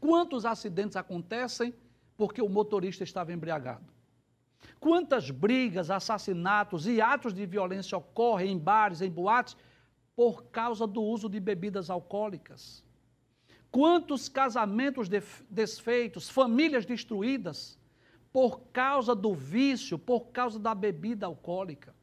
Quantos 0.00 0.44
acidentes 0.44 0.96
acontecem 0.96 1.74
porque 2.16 2.42
o 2.42 2.48
motorista 2.48 3.04
estava 3.04 3.32
embriagado. 3.32 3.84
Quantas 4.80 5.30
brigas, 5.30 5.90
assassinatos 5.90 6.86
e 6.86 7.00
atos 7.00 7.32
de 7.32 7.46
violência 7.46 7.96
ocorrem 7.96 8.52
em 8.52 8.58
bares, 8.58 9.00
em 9.00 9.10
boates, 9.10 9.56
por 10.16 10.44
causa 10.44 10.86
do 10.86 11.02
uso 11.02 11.28
de 11.28 11.38
bebidas 11.38 11.90
alcoólicas? 11.90 12.82
Quantos 13.70 14.28
casamentos 14.28 15.08
desfeitos, 15.50 16.30
famílias 16.30 16.86
destruídas 16.86 17.78
por 18.32 18.60
causa 18.72 19.14
do 19.14 19.34
vício, 19.34 19.98
por 19.98 20.28
causa 20.28 20.58
da 20.58 20.74
bebida 20.74 21.26
alcoólica? 21.26 21.94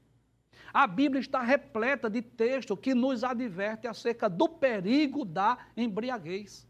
A 0.72 0.86
Bíblia 0.88 1.20
está 1.20 1.42
repleta 1.42 2.10
de 2.10 2.22
texto 2.22 2.78
que 2.78 2.94
nos 2.94 3.24
adverte 3.24 3.88
acerca 3.88 4.30
do 4.30 4.48
perigo 4.48 5.26
da 5.26 5.58
embriaguez. 5.76 6.68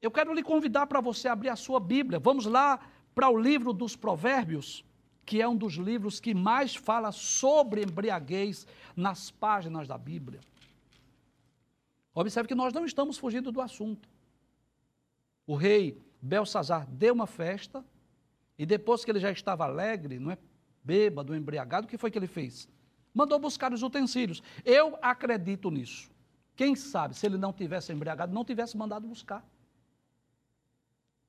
Eu 0.00 0.10
quero 0.10 0.34
lhe 0.34 0.42
convidar 0.42 0.86
para 0.86 1.00
você 1.00 1.28
abrir 1.28 1.48
a 1.48 1.56
sua 1.56 1.78
Bíblia. 1.78 2.18
Vamos 2.18 2.44
lá 2.44 2.80
para 3.14 3.28
o 3.28 3.36
livro 3.36 3.72
dos 3.72 3.94
Provérbios, 3.94 4.84
que 5.24 5.40
é 5.40 5.48
um 5.48 5.56
dos 5.56 5.74
livros 5.74 6.20
que 6.20 6.34
mais 6.34 6.74
fala 6.74 7.12
sobre 7.12 7.82
embriaguez 7.82 8.66
nas 8.96 9.30
páginas 9.30 9.86
da 9.86 9.96
Bíblia. 9.96 10.40
Observe 12.14 12.48
que 12.48 12.54
nós 12.54 12.72
não 12.72 12.84
estamos 12.84 13.16
fugindo 13.16 13.50
do 13.50 13.60
assunto. 13.60 14.08
O 15.46 15.54
rei 15.54 16.00
Belsazar 16.20 16.86
deu 16.86 17.14
uma 17.14 17.26
festa 17.26 17.84
e 18.58 18.66
depois 18.66 19.04
que 19.04 19.10
ele 19.10 19.20
já 19.20 19.30
estava 19.30 19.64
alegre, 19.64 20.18
não 20.18 20.30
é 20.30 20.38
bêbado, 20.84 21.34
embriagado, 21.34 21.86
o 21.86 21.90
que 21.90 21.96
foi 21.96 22.10
que 22.10 22.18
ele 22.18 22.26
fez? 22.26 22.68
Mandou 23.14 23.38
buscar 23.38 23.72
os 23.72 23.82
utensílios. 23.82 24.42
Eu 24.64 24.98
acredito 25.00 25.70
nisso. 25.70 26.10
Quem 26.54 26.76
sabe 26.76 27.16
se 27.16 27.26
ele 27.26 27.38
não 27.38 27.52
tivesse 27.52 27.92
embriagado, 27.92 28.34
não 28.34 28.44
tivesse 28.44 28.76
mandado 28.76 29.06
buscar. 29.06 29.46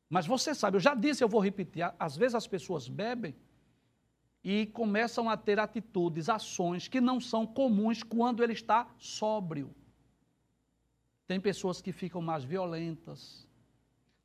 Mas 0.10 0.28
você 0.28 0.54
sabe, 0.54 0.78
eu 0.78 0.82
já 0.82 0.94
disse, 0.94 1.24
eu 1.24 1.30
vou 1.30 1.42
repetir, 1.42 1.92
às 1.98 2.16
vezes 2.16 2.36
as 2.36 2.46
pessoas 2.46 2.88
bebem 2.88 3.36
e 4.44 4.66
começam 4.68 5.30
a 5.30 5.38
ter 5.38 5.58
atitudes, 5.58 6.28
ações 6.28 6.88
que 6.88 7.00
não 7.00 7.20
são 7.20 7.46
comuns 7.48 8.04
quando 8.04 8.44
ele 8.44 8.54
está 8.54 8.88
sóbrio. 8.98 9.74
Tem 11.26 11.40
pessoas 11.40 11.82
que 11.82 11.94
ficam 11.94 12.22
mais 12.22 12.44
violentas, 12.44 13.48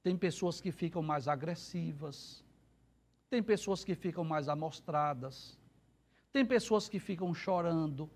tem 0.03 0.17
pessoas 0.17 0.61
que 0.61 0.73
ficam 0.73 1.03
mais 1.03 1.29
agressivas, 1.29 2.45
tem 3.31 3.43
pessoas 3.43 3.85
que 3.85 3.95
ficam 3.95 4.25
mais 4.25 4.49
amostradas, 4.49 5.57
tem 6.33 6.45
pessoas 6.45 6.89
que 6.89 6.99
ficam 6.99 7.33
chorando. 7.33 8.11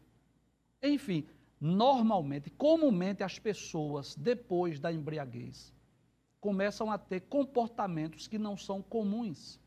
Enfim, 0.83 1.25
normalmente, 1.61 2.51
comumente 2.51 3.23
as 3.23 3.39
pessoas, 3.39 4.17
depois 4.17 4.81
da 4.81 4.93
embriaguez, 4.93 5.73
começam 6.41 6.91
a 6.91 6.99
ter 6.99 7.21
comportamentos 7.21 8.27
que 8.27 8.39
não 8.39 8.57
são 8.57 8.83
comuns. 8.83 9.61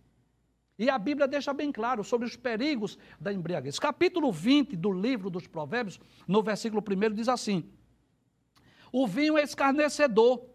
E 0.77 0.89
a 0.89 0.97
Bíblia 0.97 1.27
deixa 1.27 1.53
bem 1.53 1.71
claro 1.71 2.03
sobre 2.03 2.27
os 2.27 2.35
perigos 2.35 2.97
da 3.19 3.31
embriaguez. 3.31 3.79
Capítulo 3.79 4.31
20 4.31 4.75
do 4.75 4.91
livro 4.91 5.29
dos 5.29 5.47
Provérbios, 5.47 5.99
no 6.27 6.43
versículo 6.43 6.83
1, 6.83 7.13
diz 7.13 7.29
assim: 7.29 7.69
O 8.91 9.07
vinho 9.07 9.37
é 9.37 9.43
escarnecedor 9.43 10.45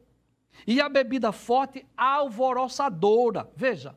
e 0.67 0.81
a 0.81 0.89
bebida 0.89 1.33
forte 1.33 1.87
alvoroçadora. 1.97 3.51
Veja, 3.57 3.97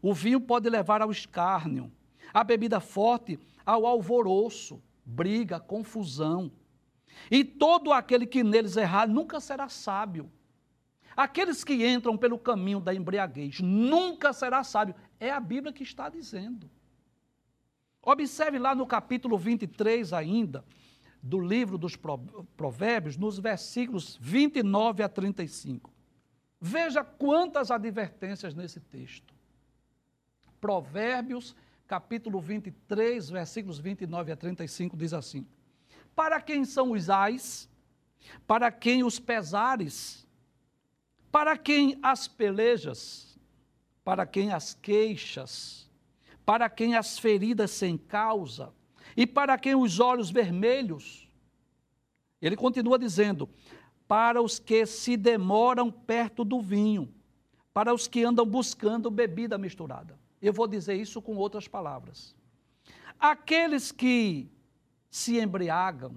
o 0.00 0.14
vinho 0.14 0.40
pode 0.40 0.70
levar 0.70 1.02
ao 1.02 1.10
escárnio, 1.10 1.90
a 2.32 2.44
bebida 2.44 2.78
forte 2.78 3.38
ao 3.64 3.84
alvoroço, 3.84 4.80
briga, 5.04 5.58
confusão. 5.58 6.52
E 7.28 7.42
todo 7.42 7.92
aquele 7.92 8.26
que 8.26 8.44
neles 8.44 8.76
errar 8.76 9.08
nunca 9.08 9.40
será 9.40 9.68
sábio. 9.68 10.30
Aqueles 11.16 11.64
que 11.64 11.86
entram 11.86 12.14
pelo 12.16 12.38
caminho 12.38 12.78
da 12.78 12.94
embriaguez 12.94 13.60
nunca 13.60 14.34
será 14.34 14.62
sábio. 14.62 14.94
É 15.18 15.30
a 15.30 15.40
Bíblia 15.40 15.72
que 15.72 15.82
está 15.82 16.08
dizendo. 16.08 16.70
Observe 18.02 18.58
lá 18.58 18.74
no 18.74 18.86
capítulo 18.86 19.36
23 19.36 20.12
ainda, 20.12 20.64
do 21.22 21.40
livro 21.40 21.76
dos 21.76 21.96
Provérbios, 22.56 23.16
nos 23.16 23.38
versículos 23.38 24.16
29 24.20 25.02
a 25.02 25.08
35. 25.08 25.92
Veja 26.60 27.02
quantas 27.02 27.70
advertências 27.70 28.54
nesse 28.54 28.78
texto. 28.78 29.34
Provérbios, 30.60 31.54
capítulo 31.86 32.40
23, 32.40 33.28
versículos 33.28 33.78
29 33.78 34.32
a 34.32 34.36
35, 34.36 34.96
diz 34.96 35.12
assim: 35.12 35.46
Para 36.14 36.40
quem 36.40 36.64
são 36.64 36.92
os 36.92 37.10
ais? 37.10 37.68
Para 38.46 38.70
quem 38.70 39.02
os 39.02 39.18
pesares? 39.18 40.26
Para 41.30 41.58
quem 41.58 41.98
as 42.02 42.26
pelejas, 42.26 43.25
para 44.06 44.24
quem 44.24 44.52
as 44.52 44.72
queixas, 44.72 45.90
para 46.44 46.70
quem 46.70 46.94
as 46.94 47.18
feridas 47.18 47.72
sem 47.72 47.98
causa, 47.98 48.72
e 49.16 49.26
para 49.26 49.58
quem 49.58 49.74
os 49.74 49.98
olhos 49.98 50.30
vermelhos. 50.30 51.28
Ele 52.40 52.54
continua 52.54 53.00
dizendo: 53.00 53.48
para 54.06 54.40
os 54.40 54.60
que 54.60 54.86
se 54.86 55.16
demoram 55.16 55.90
perto 55.90 56.44
do 56.44 56.60
vinho, 56.60 57.12
para 57.74 57.92
os 57.92 58.06
que 58.06 58.22
andam 58.22 58.46
buscando 58.46 59.10
bebida 59.10 59.58
misturada. 59.58 60.16
Eu 60.40 60.52
vou 60.52 60.68
dizer 60.68 60.94
isso 60.94 61.20
com 61.20 61.34
outras 61.34 61.66
palavras. 61.66 62.32
Aqueles 63.18 63.90
que 63.90 64.48
se 65.10 65.40
embriagam, 65.40 66.14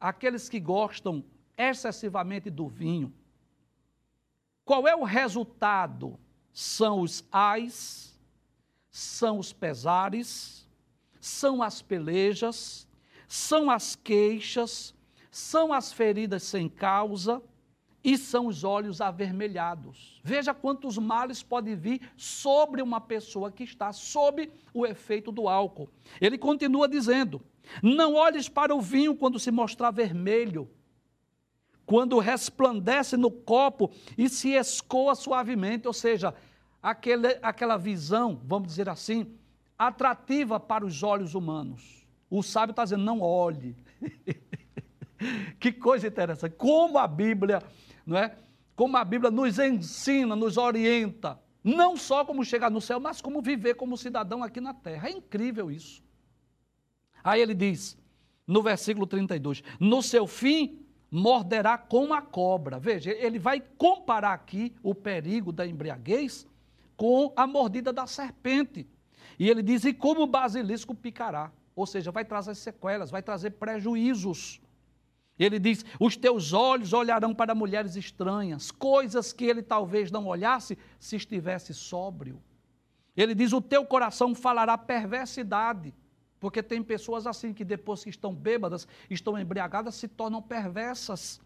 aqueles 0.00 0.48
que 0.48 0.58
gostam 0.58 1.22
excessivamente 1.56 2.50
do 2.50 2.66
vinho, 2.66 3.14
qual 4.64 4.88
é 4.88 4.96
o 4.96 5.04
resultado? 5.04 6.18
São 6.60 7.02
os 7.02 7.22
ais, 7.30 8.18
são 8.90 9.38
os 9.38 9.52
pesares, 9.52 10.68
são 11.20 11.62
as 11.62 11.80
pelejas, 11.80 12.84
são 13.28 13.70
as 13.70 13.94
queixas, 13.94 14.92
são 15.30 15.72
as 15.72 15.92
feridas 15.92 16.42
sem 16.42 16.68
causa 16.68 17.40
e 18.02 18.18
são 18.18 18.48
os 18.48 18.64
olhos 18.64 19.00
avermelhados. 19.00 20.20
Veja 20.24 20.52
quantos 20.52 20.98
males 20.98 21.44
podem 21.44 21.76
vir 21.76 22.00
sobre 22.16 22.82
uma 22.82 23.00
pessoa 23.00 23.52
que 23.52 23.62
está 23.62 23.92
sob 23.92 24.50
o 24.74 24.84
efeito 24.84 25.30
do 25.30 25.48
álcool. 25.48 25.88
Ele 26.20 26.36
continua 26.36 26.88
dizendo: 26.88 27.40
Não 27.80 28.14
olhes 28.14 28.48
para 28.48 28.74
o 28.74 28.80
vinho 28.80 29.14
quando 29.14 29.38
se 29.38 29.52
mostrar 29.52 29.92
vermelho, 29.92 30.68
quando 31.86 32.18
resplandece 32.18 33.16
no 33.16 33.30
copo 33.30 33.92
e 34.18 34.28
se 34.28 34.50
escoa 34.50 35.14
suavemente, 35.14 35.86
ou 35.86 35.94
seja, 35.94 36.34
aquele, 36.82 37.38
aquela 37.42 37.76
visão, 37.76 38.40
vamos 38.44 38.68
dizer 38.68 38.88
assim, 38.88 39.34
atrativa 39.78 40.58
para 40.58 40.84
os 40.84 41.02
olhos 41.02 41.34
humanos. 41.34 42.06
O 42.30 42.42
sábio 42.42 42.72
está 42.72 42.84
dizendo, 42.84 43.04
não 43.04 43.20
olhe. 43.20 43.76
que 45.58 45.72
coisa 45.72 46.08
interessante. 46.08 46.54
Como 46.56 46.98
a 46.98 47.06
Bíblia, 47.06 47.62
não 48.04 48.18
é? 48.18 48.36
Como 48.74 48.96
a 48.96 49.04
Bíblia 49.04 49.30
nos 49.30 49.58
ensina, 49.58 50.36
nos 50.36 50.56
orienta, 50.56 51.40
não 51.64 51.96
só 51.96 52.24
como 52.24 52.44
chegar 52.44 52.70
no 52.70 52.80
céu, 52.80 53.00
mas 53.00 53.20
como 53.20 53.42
viver 53.42 53.74
como 53.74 53.96
cidadão 53.96 54.42
aqui 54.42 54.60
na 54.60 54.74
terra. 54.74 55.08
É 55.08 55.10
incrível 55.10 55.70
isso. 55.70 56.02
Aí 57.22 57.40
ele 57.40 57.54
diz, 57.54 57.98
no 58.46 58.62
versículo 58.62 59.06
32, 59.06 59.62
no 59.80 60.02
seu 60.02 60.26
fim 60.26 60.80
morderá 61.10 61.76
como 61.76 62.14
a 62.14 62.22
cobra. 62.22 62.78
Veja, 62.78 63.10
ele 63.10 63.38
vai 63.38 63.60
comparar 63.60 64.32
aqui 64.32 64.74
o 64.82 64.94
perigo 64.94 65.52
da 65.52 65.66
embriaguez 65.66 66.46
com 66.98 67.32
a 67.36 67.46
mordida 67.46 67.92
da 67.92 68.06
serpente. 68.06 68.86
E 69.38 69.48
ele 69.48 69.62
diz: 69.62 69.84
e 69.84 69.94
como 69.94 70.22
o 70.22 70.26
basilisco 70.26 70.94
picará. 70.94 71.50
Ou 71.74 71.86
seja, 71.86 72.10
vai 72.10 72.24
trazer 72.24 72.56
sequelas, 72.56 73.10
vai 73.10 73.22
trazer 73.22 73.52
prejuízos. 73.52 74.60
Ele 75.38 75.60
diz: 75.60 75.84
os 76.00 76.16
teus 76.16 76.52
olhos 76.52 76.92
olharão 76.92 77.32
para 77.32 77.54
mulheres 77.54 77.94
estranhas, 77.94 78.72
coisas 78.72 79.32
que 79.32 79.44
ele 79.44 79.62
talvez 79.62 80.10
não 80.10 80.26
olhasse 80.26 80.76
se 80.98 81.14
estivesse 81.14 81.72
sóbrio. 81.72 82.42
Ele 83.16 83.34
diz: 83.34 83.52
o 83.52 83.62
teu 83.62 83.86
coração 83.86 84.34
falará 84.34 84.76
perversidade. 84.76 85.94
Porque 86.40 86.62
tem 86.62 86.82
pessoas 86.82 87.26
assim 87.26 87.52
que 87.52 87.64
depois 87.64 88.04
que 88.04 88.10
estão 88.10 88.32
bêbadas, 88.32 88.86
estão 89.10 89.38
embriagadas, 89.38 89.96
se 89.96 90.06
tornam 90.06 90.42
perversas. 90.42 91.40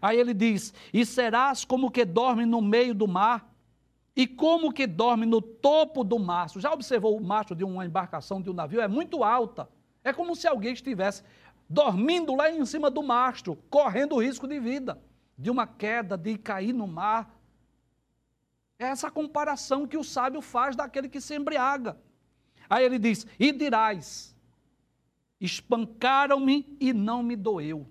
Aí 0.00 0.18
ele 0.18 0.32
diz: 0.32 0.72
E 0.90 1.04
serás 1.04 1.66
como 1.66 1.90
que 1.90 2.04
dorme 2.04 2.46
no 2.46 2.62
meio 2.62 2.94
do 2.94 3.06
mar, 3.06 3.55
e 4.16 4.26
como 4.26 4.72
que 4.72 4.86
dorme 4.86 5.26
no 5.26 5.42
topo 5.42 6.02
do 6.02 6.18
mastro. 6.18 6.58
Já 6.58 6.72
observou 6.72 7.14
o 7.14 7.22
mastro 7.22 7.54
de 7.54 7.62
uma 7.62 7.84
embarcação, 7.84 8.40
de 8.40 8.48
um 8.48 8.54
navio? 8.54 8.80
É 8.80 8.88
muito 8.88 9.22
alta. 9.22 9.68
É 10.02 10.10
como 10.10 10.34
se 10.34 10.48
alguém 10.48 10.72
estivesse 10.72 11.22
dormindo 11.68 12.34
lá 12.34 12.50
em 12.50 12.64
cima 12.64 12.90
do 12.90 13.02
mastro, 13.02 13.56
correndo 13.68 14.18
risco 14.18 14.48
de 14.48 14.58
vida, 14.58 14.98
de 15.36 15.50
uma 15.50 15.66
queda, 15.66 16.16
de 16.16 16.38
cair 16.38 16.72
no 16.72 16.86
mar. 16.86 17.38
É 18.78 18.86
essa 18.86 19.10
comparação 19.10 19.86
que 19.86 19.98
o 19.98 20.04
sábio 20.04 20.40
faz 20.40 20.74
daquele 20.74 21.10
que 21.10 21.20
se 21.20 21.34
embriaga. 21.34 21.98
Aí 22.70 22.86
ele 22.86 22.98
diz: 22.98 23.26
E 23.38 23.52
dirás: 23.52 24.34
Espancaram-me 25.38 26.74
e 26.80 26.94
não 26.94 27.22
me 27.22 27.36
doeu, 27.36 27.86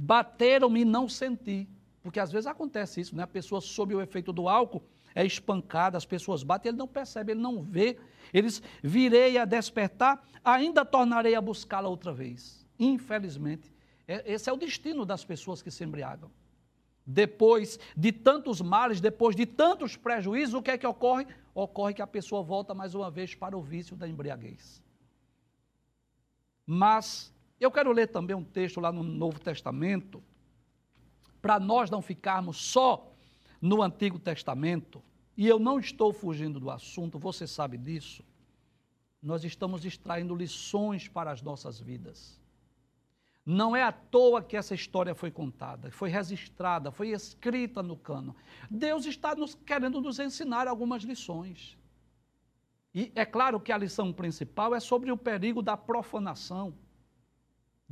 bateram-me 0.00 0.80
e 0.80 0.84
não 0.86 1.06
senti. 1.06 1.68
Porque 2.02 2.18
às 2.18 2.32
vezes 2.32 2.46
acontece 2.46 3.00
isso, 3.00 3.14
né? 3.14 3.24
A 3.24 3.26
pessoa 3.28 3.60
sob 3.60 3.94
o 3.94 4.00
efeito 4.00 4.32
do 4.32 4.48
álcool 4.48 4.82
é 5.14 5.24
espancada, 5.24 5.96
as 5.96 6.04
pessoas 6.04 6.42
batem, 6.42 6.70
ele 6.70 6.78
não 6.78 6.88
percebe, 6.88 7.32
ele 7.32 7.40
não 7.40 7.62
vê. 7.62 7.98
Eles 8.32 8.62
virei 8.82 9.38
a 9.38 9.44
despertar, 9.44 10.22
ainda 10.44 10.84
tornarei 10.84 11.34
a 11.34 11.40
buscá-la 11.40 11.88
outra 11.88 12.12
vez. 12.12 12.66
Infelizmente, 12.78 13.72
é, 14.06 14.32
esse 14.32 14.48
é 14.48 14.52
o 14.52 14.56
destino 14.56 15.04
das 15.04 15.24
pessoas 15.24 15.62
que 15.62 15.70
se 15.70 15.84
embriagam. 15.84 16.30
Depois 17.04 17.78
de 17.96 18.12
tantos 18.12 18.60
males, 18.60 19.00
depois 19.00 19.34
de 19.34 19.44
tantos 19.44 19.96
prejuízos, 19.96 20.54
o 20.54 20.62
que 20.62 20.70
é 20.70 20.78
que 20.78 20.86
ocorre? 20.86 21.26
Ocorre 21.54 21.94
que 21.94 22.02
a 22.02 22.06
pessoa 22.06 22.42
volta 22.42 22.74
mais 22.74 22.94
uma 22.94 23.10
vez 23.10 23.34
para 23.34 23.56
o 23.56 23.62
vício 23.62 23.96
da 23.96 24.08
embriaguez. 24.08 24.82
Mas 26.64 27.34
eu 27.60 27.70
quero 27.70 27.92
ler 27.92 28.06
também 28.08 28.36
um 28.36 28.44
texto 28.44 28.80
lá 28.80 28.92
no 28.92 29.02
Novo 29.02 29.40
Testamento, 29.40 30.22
para 31.40 31.58
nós 31.58 31.90
não 31.90 32.00
ficarmos 32.00 32.56
só 32.56 33.11
no 33.62 33.80
Antigo 33.80 34.18
Testamento, 34.18 35.00
e 35.36 35.46
eu 35.46 35.60
não 35.60 35.78
estou 35.78 36.12
fugindo 36.12 36.58
do 36.58 36.68
assunto, 36.68 37.16
você 37.16 37.46
sabe 37.46 37.78
disso. 37.78 38.24
Nós 39.22 39.44
estamos 39.44 39.84
extraindo 39.84 40.34
lições 40.34 41.06
para 41.06 41.30
as 41.30 41.40
nossas 41.40 41.78
vidas. 41.78 42.40
Não 43.46 43.74
é 43.74 43.84
à 43.84 43.92
toa 43.92 44.42
que 44.42 44.56
essa 44.56 44.74
história 44.74 45.14
foi 45.14 45.30
contada, 45.30 45.92
foi 45.92 46.10
registrada, 46.10 46.90
foi 46.90 47.10
escrita 47.10 47.82
no 47.82 47.96
cano. 47.96 48.34
Deus 48.68 49.06
está 49.06 49.34
nos, 49.34 49.54
querendo 49.54 50.00
nos 50.00 50.18
ensinar 50.18 50.66
algumas 50.66 51.04
lições. 51.04 51.78
E 52.92 53.12
é 53.14 53.24
claro 53.24 53.60
que 53.60 53.72
a 53.72 53.78
lição 53.78 54.12
principal 54.12 54.74
é 54.74 54.80
sobre 54.80 55.10
o 55.10 55.16
perigo 55.16 55.62
da 55.62 55.76
profanação, 55.76 56.74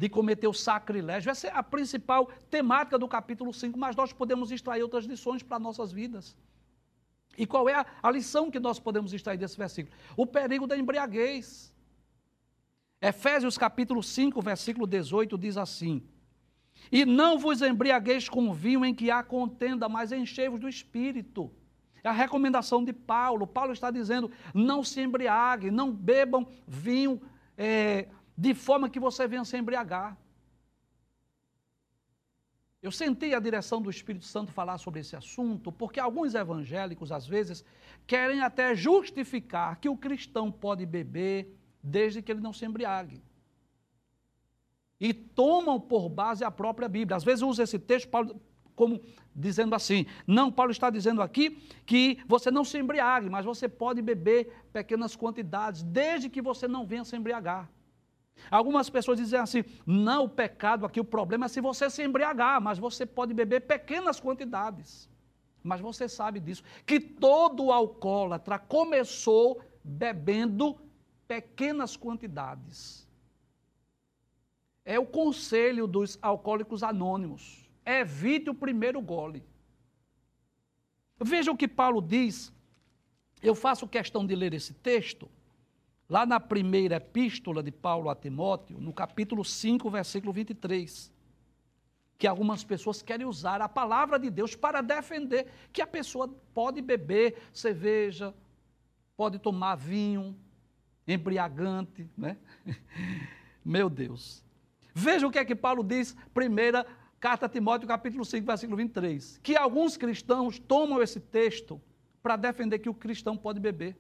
de 0.01 0.09
cometer 0.09 0.49
o 0.49 0.55
sacrilégio. 0.55 1.29
Essa 1.29 1.49
é 1.49 1.53
a 1.55 1.63
principal 1.63 2.31
temática 2.51 2.99
do 2.99 3.07
capítulo 3.07 3.53
5, 3.53 3.79
mas 3.79 3.95
nós 3.95 4.15
podemos 4.15 4.51
extrair 4.51 4.83
outras 4.83 5.05
lições 5.05 5.43
para 5.43 5.59
nossas 5.59 5.93
vidas. 5.93 6.35
E 7.37 7.47
qual 7.47 7.69
é 7.69 7.75
a, 7.75 7.87
a 8.03 8.11
lição 8.11 8.51
que 8.51 8.59
nós 8.59 8.81
podemos 8.81 9.13
extrair 9.13 9.37
desse 9.37 9.59
versículo? 9.59 9.95
O 10.17 10.27
perigo 10.27 10.67
da 10.67 10.75
embriaguez. 10.75 11.71
Efésios 12.99 13.59
capítulo 13.59 14.03
5, 14.03 14.41
versículo 14.41 14.87
18 14.87 15.37
diz 15.37 15.59
assim: 15.59 16.03
E 16.91 17.05
não 17.05 17.39
vos 17.39 17.61
embriagueis 17.61 18.27
com 18.27 18.55
vinho 18.55 18.87
em 18.87 18.95
que 18.95 19.11
há 19.11 19.23
contenda, 19.23 19.87
mas 19.87 20.13
enchei-vos 20.13 20.59
do 20.59 20.67
espírito. 20.67 21.53
É 22.03 22.09
a 22.09 22.13
recomendação 22.13 22.83
de 22.83 22.95
Paulo. 22.95 23.47
Paulo 23.47 23.75
está 23.75 23.91
dizendo: 23.91 24.31
não 24.55 24.83
se 24.83 25.03
embriague, 25.03 25.71
não 25.71 25.93
bebam 25.93 26.49
vinho 26.67 27.21
é, 27.63 28.09
de 28.41 28.55
forma 28.55 28.89
que 28.89 28.99
você 28.99 29.29
venha 29.29 29.45
se 29.45 29.55
embriagar. 29.59 30.17
Eu 32.83 32.91
senti 32.91 33.35
a 33.35 33.39
direção 33.39 33.83
do 33.83 33.91
Espírito 33.91 34.25
Santo 34.25 34.51
falar 34.51 34.79
sobre 34.79 35.01
esse 35.01 35.15
assunto, 35.15 35.71
porque 35.71 36.01
alguns 36.01 36.35
evangélicos, 36.35 37.13
às 37.13 37.27
vezes, 37.27 37.63
querem 38.07 38.41
até 38.41 38.75
justificar 38.75 39.79
que 39.79 39.91
o 39.91 39.97
cristão 40.05 40.51
pode 40.51 40.87
beber, 40.87 41.55
desde 41.83 42.23
que 42.23 42.33
ele 42.33 42.41
não 42.41 42.55
se 42.55 42.65
embriague. 42.65 43.23
E 44.99 45.13
tomam 45.13 45.79
por 45.79 46.09
base 46.09 46.43
a 46.43 46.51
própria 46.51 46.89
Bíblia. 46.89 47.19
Às 47.19 47.25
vezes 47.25 47.43
usa 47.43 47.65
esse 47.65 47.79
texto 47.79 48.09
Paulo, 48.09 48.41
como 48.75 49.03
dizendo 49.37 49.75
assim: 49.75 50.07
não, 50.27 50.51
Paulo 50.51 50.73
está 50.73 50.89
dizendo 50.89 51.21
aqui 51.21 51.63
que 51.85 52.19
você 52.27 52.51
não 52.51 52.65
se 52.65 52.79
embriague, 52.79 53.29
mas 53.29 53.45
você 53.45 53.69
pode 53.69 54.01
beber 54.01 54.51
pequenas 54.73 55.15
quantidades, 55.15 55.83
desde 55.83 56.31
que 56.31 56.41
você 56.41 56.67
não 56.67 56.87
venha 56.87 57.05
se 57.05 57.15
embriagar. 57.15 57.69
Algumas 58.51 58.89
pessoas 58.89 59.19
dizem 59.19 59.41
assim: 59.41 59.65
não, 59.85 60.25
o 60.25 60.29
pecado 60.29 60.87
aqui, 60.87 61.01
o 61.01 61.05
problema 61.05 61.47
é 61.47 61.49
se 61.49 61.61
você 61.61 61.91
se 61.91 62.03
embriagar, 62.03 62.61
mas 62.61 62.79
você 62.79 63.05
pode 63.05 63.35
beber 63.35 63.63
pequenas 63.63 64.21
quantidades. 64.21 65.09
Mas 65.63 65.81
você 65.81 66.09
sabe 66.09 66.41
disso, 66.41 66.63
que 66.87 67.01
todo 67.01 67.73
alcoólatra 67.73 68.59
começou 68.59 69.61
bebendo 69.85 70.79
pequenas 71.29 71.97
quantidades. 71.97 73.07
É 74.85 74.99
o 74.99 75.07
conselho 75.07 75.87
dos 75.87 76.19
alcoólicos 76.23 76.83
anônimos. 76.83 77.69
Evite 77.85 78.51
o 78.51 78.55
primeiro 78.55 79.01
gole. 79.01 79.45
Veja 81.21 81.53
o 81.53 81.57
que 81.57 81.69
Paulo 81.69 82.01
diz. 82.01 82.53
Eu 83.43 83.55
faço 83.55 83.87
questão 83.87 84.27
de 84.27 84.35
ler 84.35 84.53
esse 84.55 84.75
texto, 84.75 85.29
lá 86.11 86.27
na 86.27 86.41
primeira 86.41 86.97
epístola 86.97 87.63
de 87.63 87.71
Paulo 87.71 88.11
a 88.11 88.17
Timóteo, 88.17 88.81
no 88.81 88.93
capítulo 88.93 89.45
5, 89.45 89.89
versículo 89.89 90.33
23. 90.33 91.11
Que 92.19 92.27
algumas 92.27 92.65
pessoas 92.65 93.01
querem 93.01 93.25
usar 93.25 93.63
a 93.63 93.69
palavra 93.69 94.19
de 94.19 94.29
Deus 94.29 94.57
para 94.57 94.83
defender 94.83 95.47
que 95.73 95.81
a 95.81 95.87
pessoa 95.87 96.29
pode 96.53 96.83
beber 96.83 97.41
cerveja, 97.53 98.35
pode 99.17 99.39
tomar 99.39 99.77
vinho, 99.77 100.37
embriagante, 101.07 102.11
né? 102.19 102.37
Meu 103.65 103.89
Deus. 103.89 104.45
Veja 104.93 105.29
o 105.29 105.31
que 105.31 105.39
é 105.39 105.45
que 105.45 105.55
Paulo 105.55 105.85
diz, 105.85 106.17
primeira 106.35 106.85
carta 107.21 107.47
a 107.47 107.49
Timóteo, 107.49 107.87
capítulo 107.87 108.25
5, 108.25 108.45
versículo 108.45 108.77
23. 108.77 109.39
Que 109.45 109.57
alguns 109.57 109.97
cristãos 109.97 110.59
tomam 110.59 111.01
esse 111.01 111.21
texto 111.21 111.81
para 112.21 112.35
defender 112.35 112.81
que 112.81 112.89
o 112.89 112.95
cristão 112.95 113.37
pode 113.37 113.61
beber. 113.61 113.97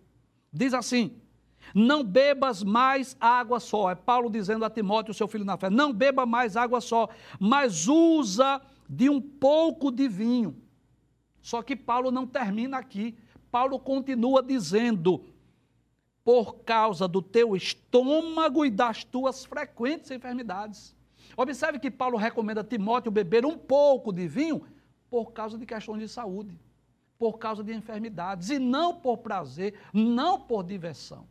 Diz 0.52 0.74
assim: 0.74 1.16
não 1.74 2.02
bebas 2.02 2.62
mais 2.62 3.16
água 3.20 3.60
só. 3.60 3.90
É 3.90 3.94
Paulo 3.94 4.30
dizendo 4.30 4.64
a 4.64 4.70
Timóteo, 4.70 5.14
seu 5.14 5.28
filho 5.28 5.44
na 5.44 5.56
fé: 5.56 5.70
não 5.70 5.92
beba 5.92 6.26
mais 6.26 6.56
água 6.56 6.80
só, 6.80 7.08
mas 7.38 7.86
usa 7.86 8.60
de 8.88 9.08
um 9.08 9.20
pouco 9.20 9.90
de 9.90 10.08
vinho. 10.08 10.56
Só 11.40 11.62
que 11.62 11.76
Paulo 11.76 12.10
não 12.10 12.26
termina 12.26 12.78
aqui. 12.78 13.16
Paulo 13.50 13.78
continua 13.78 14.42
dizendo: 14.42 15.24
por 16.24 16.58
causa 16.58 17.08
do 17.08 17.22
teu 17.22 17.56
estômago 17.56 18.64
e 18.64 18.70
das 18.70 19.04
tuas 19.04 19.44
frequentes 19.44 20.10
enfermidades. 20.10 20.94
Observe 21.36 21.78
que 21.78 21.90
Paulo 21.90 22.18
recomenda 22.18 22.60
a 22.60 22.64
Timóteo 22.64 23.10
beber 23.10 23.46
um 23.46 23.56
pouco 23.56 24.12
de 24.12 24.26
vinho 24.26 24.62
por 25.08 25.32
causa 25.32 25.56
de 25.56 25.64
questões 25.64 26.00
de 26.00 26.08
saúde, 26.08 26.58
por 27.18 27.38
causa 27.38 27.64
de 27.64 27.72
enfermidades, 27.72 28.50
e 28.50 28.58
não 28.58 28.94
por 28.94 29.18
prazer, 29.18 29.74
não 29.92 30.38
por 30.40 30.62
diversão. 30.62 31.26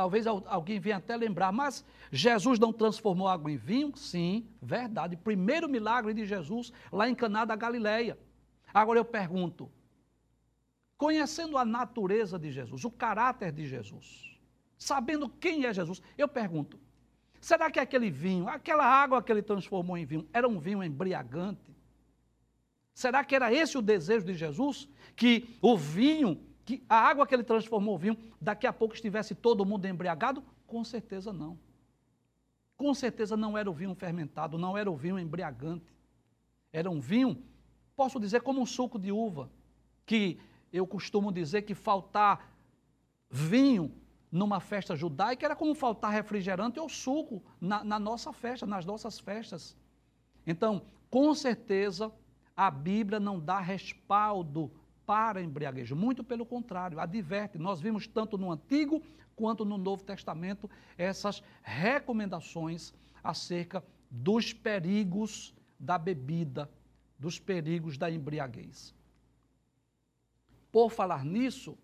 Talvez 0.00 0.26
alguém 0.26 0.80
venha 0.80 0.96
até 0.96 1.14
lembrar, 1.14 1.52
mas 1.52 1.84
Jesus 2.10 2.58
não 2.58 2.72
transformou 2.72 3.28
água 3.28 3.52
em 3.52 3.58
vinho? 3.58 3.94
Sim, 3.94 4.48
verdade. 4.62 5.14
Primeiro 5.14 5.68
milagre 5.68 6.14
de 6.14 6.24
Jesus 6.24 6.72
lá 6.90 7.06
em 7.06 7.14
Caná 7.14 7.44
da 7.44 7.54
Galileia. 7.54 8.18
Agora 8.72 8.98
eu 8.98 9.04
pergunto, 9.04 9.70
conhecendo 10.96 11.58
a 11.58 11.66
natureza 11.66 12.38
de 12.38 12.50
Jesus, 12.50 12.82
o 12.82 12.90
caráter 12.90 13.52
de 13.52 13.66
Jesus, 13.66 14.40
sabendo 14.78 15.28
quem 15.28 15.66
é 15.66 15.74
Jesus, 15.74 16.00
eu 16.16 16.26
pergunto: 16.26 16.80
será 17.38 17.70
que 17.70 17.78
aquele 17.78 18.10
vinho, 18.10 18.48
aquela 18.48 18.86
água 18.86 19.22
que 19.22 19.30
ele 19.30 19.42
transformou 19.42 19.98
em 19.98 20.06
vinho, 20.06 20.26
era 20.32 20.48
um 20.48 20.58
vinho 20.58 20.82
embriagante? 20.82 21.76
Será 22.94 23.22
que 23.22 23.34
era 23.34 23.52
esse 23.52 23.76
o 23.76 23.82
desejo 23.82 24.24
de 24.24 24.32
Jesus? 24.32 24.88
Que 25.14 25.58
o 25.60 25.76
vinho, 25.76 26.40
que 26.78 26.84
a 26.88 26.96
água 26.96 27.26
que 27.26 27.34
ele 27.34 27.42
transformou 27.42 27.98
vinho, 27.98 28.16
daqui 28.40 28.66
a 28.66 28.72
pouco 28.72 28.94
estivesse 28.94 29.34
todo 29.34 29.64
mundo 29.64 29.86
embriagado? 29.86 30.44
Com 30.66 30.84
certeza 30.84 31.32
não. 31.32 31.58
Com 32.76 32.94
certeza 32.94 33.36
não 33.36 33.58
era 33.58 33.68
o 33.68 33.74
vinho 33.74 33.94
fermentado, 33.94 34.56
não 34.56 34.78
era 34.78 34.90
o 34.90 34.96
vinho 34.96 35.18
embriagante. 35.18 35.92
Era 36.72 36.88
um 36.88 37.00
vinho, 37.00 37.42
posso 37.96 38.20
dizer, 38.20 38.42
como 38.42 38.60
um 38.60 38.66
suco 38.66 38.98
de 38.98 39.10
uva, 39.10 39.50
que 40.06 40.38
eu 40.72 40.86
costumo 40.86 41.32
dizer 41.32 41.62
que 41.62 41.74
faltar 41.74 42.54
vinho 43.28 43.92
numa 44.30 44.60
festa 44.60 44.94
judaica 44.94 45.44
era 45.44 45.56
como 45.56 45.74
faltar 45.74 46.12
refrigerante 46.12 46.78
ou 46.78 46.88
suco 46.88 47.42
na, 47.60 47.82
na 47.82 47.98
nossa 47.98 48.32
festa, 48.32 48.64
nas 48.64 48.86
nossas 48.86 49.18
festas. 49.18 49.76
Então, 50.46 50.82
com 51.10 51.34
certeza, 51.34 52.12
a 52.56 52.70
Bíblia 52.70 53.18
não 53.18 53.40
dá 53.40 53.58
respaldo 53.58 54.70
para 55.10 55.42
embriaguejo, 55.42 55.96
muito 55.96 56.22
pelo 56.22 56.46
contrário, 56.46 57.00
adverte. 57.00 57.58
Nós 57.58 57.80
vimos 57.80 58.06
tanto 58.06 58.38
no 58.38 58.52
Antigo 58.52 59.02
quanto 59.34 59.64
no 59.64 59.76
Novo 59.76 60.04
Testamento 60.04 60.70
essas 60.96 61.42
recomendações 61.64 62.94
acerca 63.20 63.82
dos 64.08 64.52
perigos 64.52 65.52
da 65.80 65.98
bebida, 65.98 66.70
dos 67.18 67.40
perigos 67.40 67.98
da 67.98 68.08
embriaguez. 68.08 68.94
Por 70.70 70.90
falar 70.90 71.24
nisso, 71.24 71.76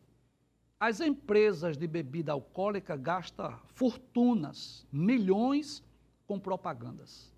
as 0.79 1.01
empresas 1.01 1.77
de 1.77 1.89
bebida 1.89 2.31
alcoólica 2.31 2.95
gastam 2.95 3.59
fortunas, 3.75 4.87
milhões 4.93 5.83
com 6.29 6.39
propagandas. 6.39 7.35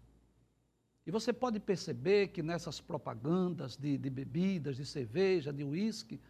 E 1.08 1.10
você 1.10 1.32
pode 1.32 1.58
perceber 1.58 2.28
que 2.28 2.42
nessas 2.42 2.82
propagandas 2.82 3.78
de, 3.78 3.96
de 3.96 4.10
bebidas, 4.10 4.76
de 4.76 4.84
cerveja, 4.84 5.50
de 5.50 5.64
uísque, 5.64 6.20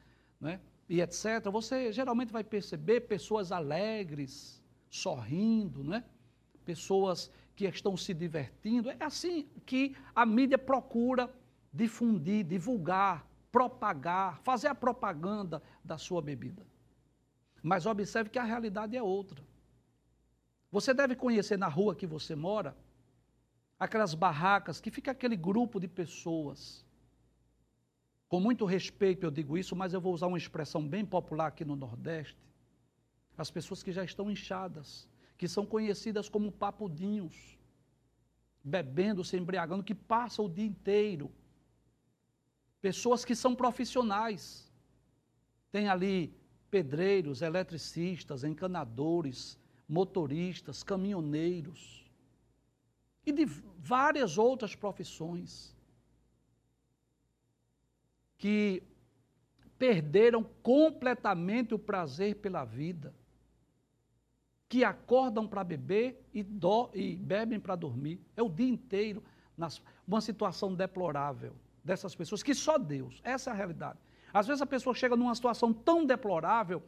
né, 0.41 0.61
e 0.89 1.01
etc., 1.01 1.51
você 1.51 1.91
geralmente 1.93 2.33
vai 2.33 2.45
perceber 2.45 3.01
pessoas 3.01 3.51
alegres, 3.51 4.62
sorrindo, 4.89 5.83
né? 5.83 6.05
pessoas 6.64 7.29
que 7.57 7.64
estão 7.64 7.97
se 7.97 8.14
divertindo. 8.14 8.89
É 8.89 8.97
assim 9.01 9.49
que 9.66 9.97
a 10.14 10.24
mídia 10.24 10.57
procura 10.57 11.29
difundir, 11.72 12.45
divulgar, 12.45 13.26
propagar, 13.51 14.39
fazer 14.45 14.68
a 14.68 14.76
propaganda 14.76 15.61
da 15.85 15.99
sua 15.99 16.22
bebida. 16.22 16.64
Mas 17.61 17.85
observe 17.85 18.31
que 18.31 18.39
a 18.39 18.45
realidade 18.45 18.97
é 18.97 19.03
outra. 19.03 19.45
Você 20.70 20.95
deve 20.95 21.16
conhecer 21.16 21.59
na 21.59 21.66
rua 21.66 21.97
que 21.97 22.07
você 22.07 22.37
mora 22.37 22.76
aquelas 23.79 24.14
barracas 24.14 24.81
que 24.81 24.91
fica 24.91 25.12
aquele 25.12 25.37
grupo 25.37 25.79
de 25.79 25.87
pessoas. 25.87 26.85
Com 28.29 28.41
muito 28.41 28.64
respeito 28.64 29.24
eu 29.24 29.31
digo 29.31 29.57
isso, 29.57 29.76
mas 29.76 29.95
eu 29.95 30.01
vou 30.01 30.12
usar 30.12 30.26
uma 30.26 30.37
expressão 30.37 30.87
bem 30.87 31.05
popular 31.05 31.47
aqui 31.47 31.64
no 31.64 31.76
Nordeste. 31.76 32.37
As 33.37 33.51
pessoas 33.51 33.83
que 33.83 33.93
já 33.93 34.05
estão 34.05 34.31
inchadas, 34.31 35.09
que 35.37 35.47
são 35.47 35.64
conhecidas 35.64 36.29
como 36.29 36.51
papudinhos, 36.51 37.57
bebendo, 38.62 39.24
se 39.24 39.37
embriagando, 39.37 39.85
que 39.85 39.95
passam 39.95 40.47
o 40.47 40.51
dia 40.51 40.66
inteiro. 40.66 41.31
Pessoas 42.81 43.24
que 43.24 43.35
são 43.35 43.55
profissionais. 43.55 44.70
Tem 45.70 45.89
ali 45.89 46.35
pedreiros, 46.70 47.41
eletricistas, 47.41 48.43
encanadores, 48.43 49.59
motoristas, 49.89 50.83
caminhoneiros 50.83 52.09
e 53.29 53.33
de 53.33 53.47
várias 53.79 54.37
outras 54.37 54.74
profissões 54.74 55.74
que 58.37 58.83
perderam 59.79 60.43
completamente 60.62 61.72
o 61.72 61.79
prazer 61.79 62.37
pela 62.37 62.64
vida, 62.64 63.14
que 64.68 64.85
acordam 64.85 65.47
para 65.47 65.62
beber 65.62 66.22
e, 66.35 66.43
do, 66.43 66.91
e 66.93 67.16
bebem 67.16 67.61
para 67.61 67.76
dormir. 67.76 68.20
É 68.37 68.43
o 68.43 68.49
dia 68.49 68.68
inteiro 68.68 69.22
nas, 69.57 69.81
uma 70.07 70.20
situação 70.20 70.74
deplorável 70.74 71.55
dessas 71.83 72.14
pessoas 72.14 72.43
que 72.43 72.55
só 72.55 72.76
Deus, 72.76 73.20
essa 73.24 73.51
é 73.51 73.53
a 73.53 73.57
realidade. 73.57 73.99
Às 74.33 74.47
vezes 74.47 74.61
a 74.61 74.66
pessoa 74.66 74.95
chega 74.95 75.16
numa 75.16 75.35
situação 75.35 75.72
tão 75.72 76.05
deplorável 76.05 76.83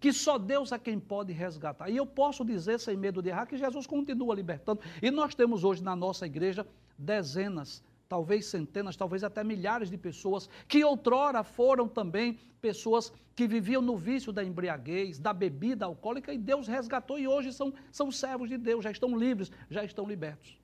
que 0.00 0.12
só 0.12 0.38
Deus 0.38 0.72
é 0.72 0.78
quem 0.78 0.98
pode 0.98 1.32
resgatar. 1.32 1.90
E 1.90 1.96
eu 1.98 2.06
posso 2.06 2.42
dizer, 2.42 2.80
sem 2.80 2.96
medo 2.96 3.22
de 3.22 3.28
errar, 3.28 3.46
que 3.46 3.58
Jesus 3.58 3.86
continua 3.86 4.34
libertando. 4.34 4.80
E 5.02 5.10
nós 5.10 5.34
temos 5.34 5.62
hoje 5.62 5.84
na 5.84 5.94
nossa 5.94 6.24
igreja 6.24 6.66
dezenas, 6.98 7.84
talvez 8.08 8.46
centenas, 8.46 8.96
talvez 8.96 9.22
até 9.22 9.44
milhares 9.44 9.90
de 9.90 9.98
pessoas 9.98 10.48
que 10.66 10.82
outrora 10.82 11.44
foram 11.44 11.86
também 11.86 12.38
pessoas 12.62 13.12
que 13.36 13.46
viviam 13.46 13.82
no 13.82 13.96
vício 13.96 14.32
da 14.32 14.42
embriaguez, 14.42 15.18
da 15.18 15.32
bebida 15.32 15.84
alcoólica, 15.84 16.32
e 16.32 16.38
Deus 16.38 16.66
resgatou 16.66 17.18
e 17.18 17.28
hoje 17.28 17.52
são, 17.52 17.72
são 17.92 18.10
servos 18.10 18.48
de 18.48 18.56
Deus, 18.56 18.82
já 18.82 18.90
estão 18.90 19.16
livres, 19.16 19.52
já 19.70 19.84
estão 19.84 20.06
libertos. 20.06 20.58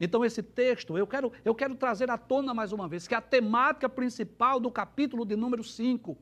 Então, 0.00 0.24
esse 0.24 0.42
texto, 0.42 0.96
eu 0.96 1.06
quero, 1.06 1.30
eu 1.44 1.54
quero 1.54 1.74
trazer 1.74 2.10
à 2.10 2.16
tona 2.16 2.54
mais 2.54 2.72
uma 2.72 2.88
vez, 2.88 3.06
que 3.06 3.14
a 3.14 3.20
temática 3.20 3.88
principal 3.88 4.58
do 4.58 4.70
capítulo 4.70 5.26
de 5.26 5.36
número 5.36 5.62
5 5.62 6.16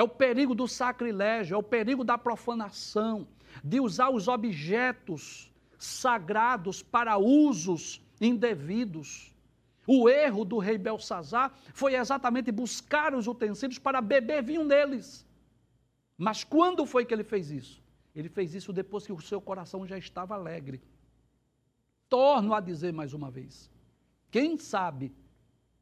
é 0.00 0.02
o 0.02 0.08
perigo 0.08 0.54
do 0.54 0.66
sacrilégio, 0.66 1.54
é 1.54 1.58
o 1.58 1.62
perigo 1.62 2.02
da 2.02 2.16
profanação, 2.16 3.28
de 3.62 3.78
usar 3.80 4.08
os 4.08 4.28
objetos 4.28 5.52
sagrados 5.78 6.82
para 6.82 7.18
usos 7.18 8.00
indevidos. 8.18 9.34
O 9.86 10.08
erro 10.08 10.42
do 10.46 10.56
rei 10.56 10.78
Belsazar 10.78 11.52
foi 11.74 11.96
exatamente 11.96 12.50
buscar 12.50 13.14
os 13.14 13.26
utensílios 13.26 13.78
para 13.78 14.00
beber 14.00 14.42
vinho 14.42 14.64
neles. 14.64 15.26
Mas 16.16 16.44
quando 16.44 16.86
foi 16.86 17.04
que 17.04 17.12
ele 17.12 17.24
fez 17.24 17.50
isso? 17.50 17.82
Ele 18.14 18.30
fez 18.30 18.54
isso 18.54 18.72
depois 18.72 19.04
que 19.04 19.12
o 19.12 19.20
seu 19.20 19.40
coração 19.40 19.86
já 19.86 19.98
estava 19.98 20.34
alegre. 20.34 20.80
Torno 22.08 22.54
a 22.54 22.60
dizer 22.60 22.92
mais 22.92 23.12
uma 23.12 23.30
vez: 23.30 23.70
quem 24.30 24.56
sabe 24.56 25.12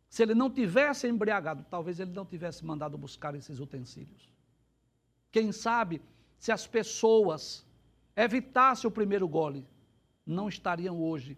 se 0.08 0.22
ele 0.22 0.34
não 0.34 0.50
tivesse 0.50 1.06
embriagado, 1.06 1.64
talvez 1.70 2.00
ele 2.00 2.12
não 2.12 2.24
tivesse 2.24 2.64
mandado 2.64 2.96
buscar 2.96 3.34
esses 3.34 3.60
utensílios. 3.60 4.32
Quem 5.30 5.52
sabe, 5.52 6.00
se 6.38 6.50
as 6.50 6.66
pessoas 6.66 7.66
evitassem 8.16 8.88
o 8.88 8.90
primeiro 8.90 9.28
gole, 9.28 9.66
não 10.24 10.48
estariam 10.48 11.00
hoje 11.00 11.36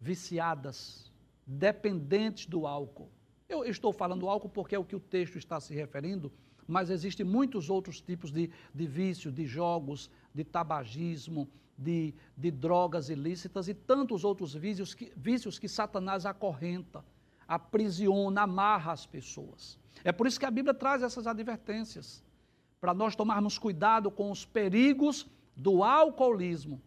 viciadas, 0.00 1.10
dependentes 1.46 2.46
do 2.46 2.66
álcool. 2.66 3.10
Eu 3.48 3.64
estou 3.64 3.92
falando 3.92 4.28
álcool 4.28 4.48
porque 4.48 4.74
é 4.74 4.78
o 4.78 4.84
que 4.84 4.96
o 4.96 5.00
texto 5.00 5.38
está 5.38 5.60
se 5.60 5.72
referindo, 5.72 6.32
mas 6.66 6.90
existem 6.90 7.24
muitos 7.24 7.70
outros 7.70 8.00
tipos 8.00 8.30
de, 8.30 8.50
de 8.74 8.86
vício, 8.86 9.32
de 9.32 9.46
jogos, 9.46 10.10
de 10.34 10.44
tabagismo, 10.44 11.48
de, 11.76 12.12
de 12.36 12.50
drogas 12.50 13.08
ilícitas 13.08 13.68
e 13.68 13.74
tantos 13.74 14.24
outros 14.24 14.54
vícios 14.54 14.94
que, 14.94 15.12
vícios 15.16 15.58
que 15.58 15.68
Satanás 15.68 16.26
acorrenta 16.26 17.04
aprisiona, 17.48 18.42
amarra 18.42 18.92
as 18.92 19.06
pessoas. 19.06 19.78
É 20.04 20.12
por 20.12 20.26
isso 20.26 20.38
que 20.38 20.46
a 20.46 20.50
Bíblia 20.50 20.74
traz 20.74 21.02
essas 21.02 21.26
advertências, 21.26 22.22
para 22.80 22.94
nós 22.94 23.16
tomarmos 23.16 23.58
cuidado 23.58 24.10
com 24.10 24.30
os 24.30 24.44
perigos 24.44 25.26
do 25.56 25.82
alcoolismo, 25.82 26.80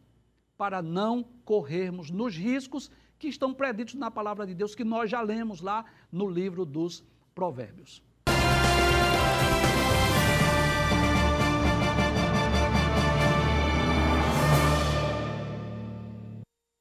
para 0.58 0.82
não 0.82 1.24
corrermos 1.44 2.12
nos 2.12 2.38
riscos 2.38 2.90
que 3.18 3.28
estão 3.28 3.54
preditos 3.54 3.96
na 3.96 4.10
palavra 4.10 4.46
de 4.46 4.54
Deus, 4.54 4.76
que 4.76 4.84
nós 4.84 5.10
já 5.10 5.22
lemos 5.22 5.60
lá 5.60 5.84
no 6.12 6.30
livro 6.30 6.66
dos 6.66 7.04
Provérbios. 7.36 8.02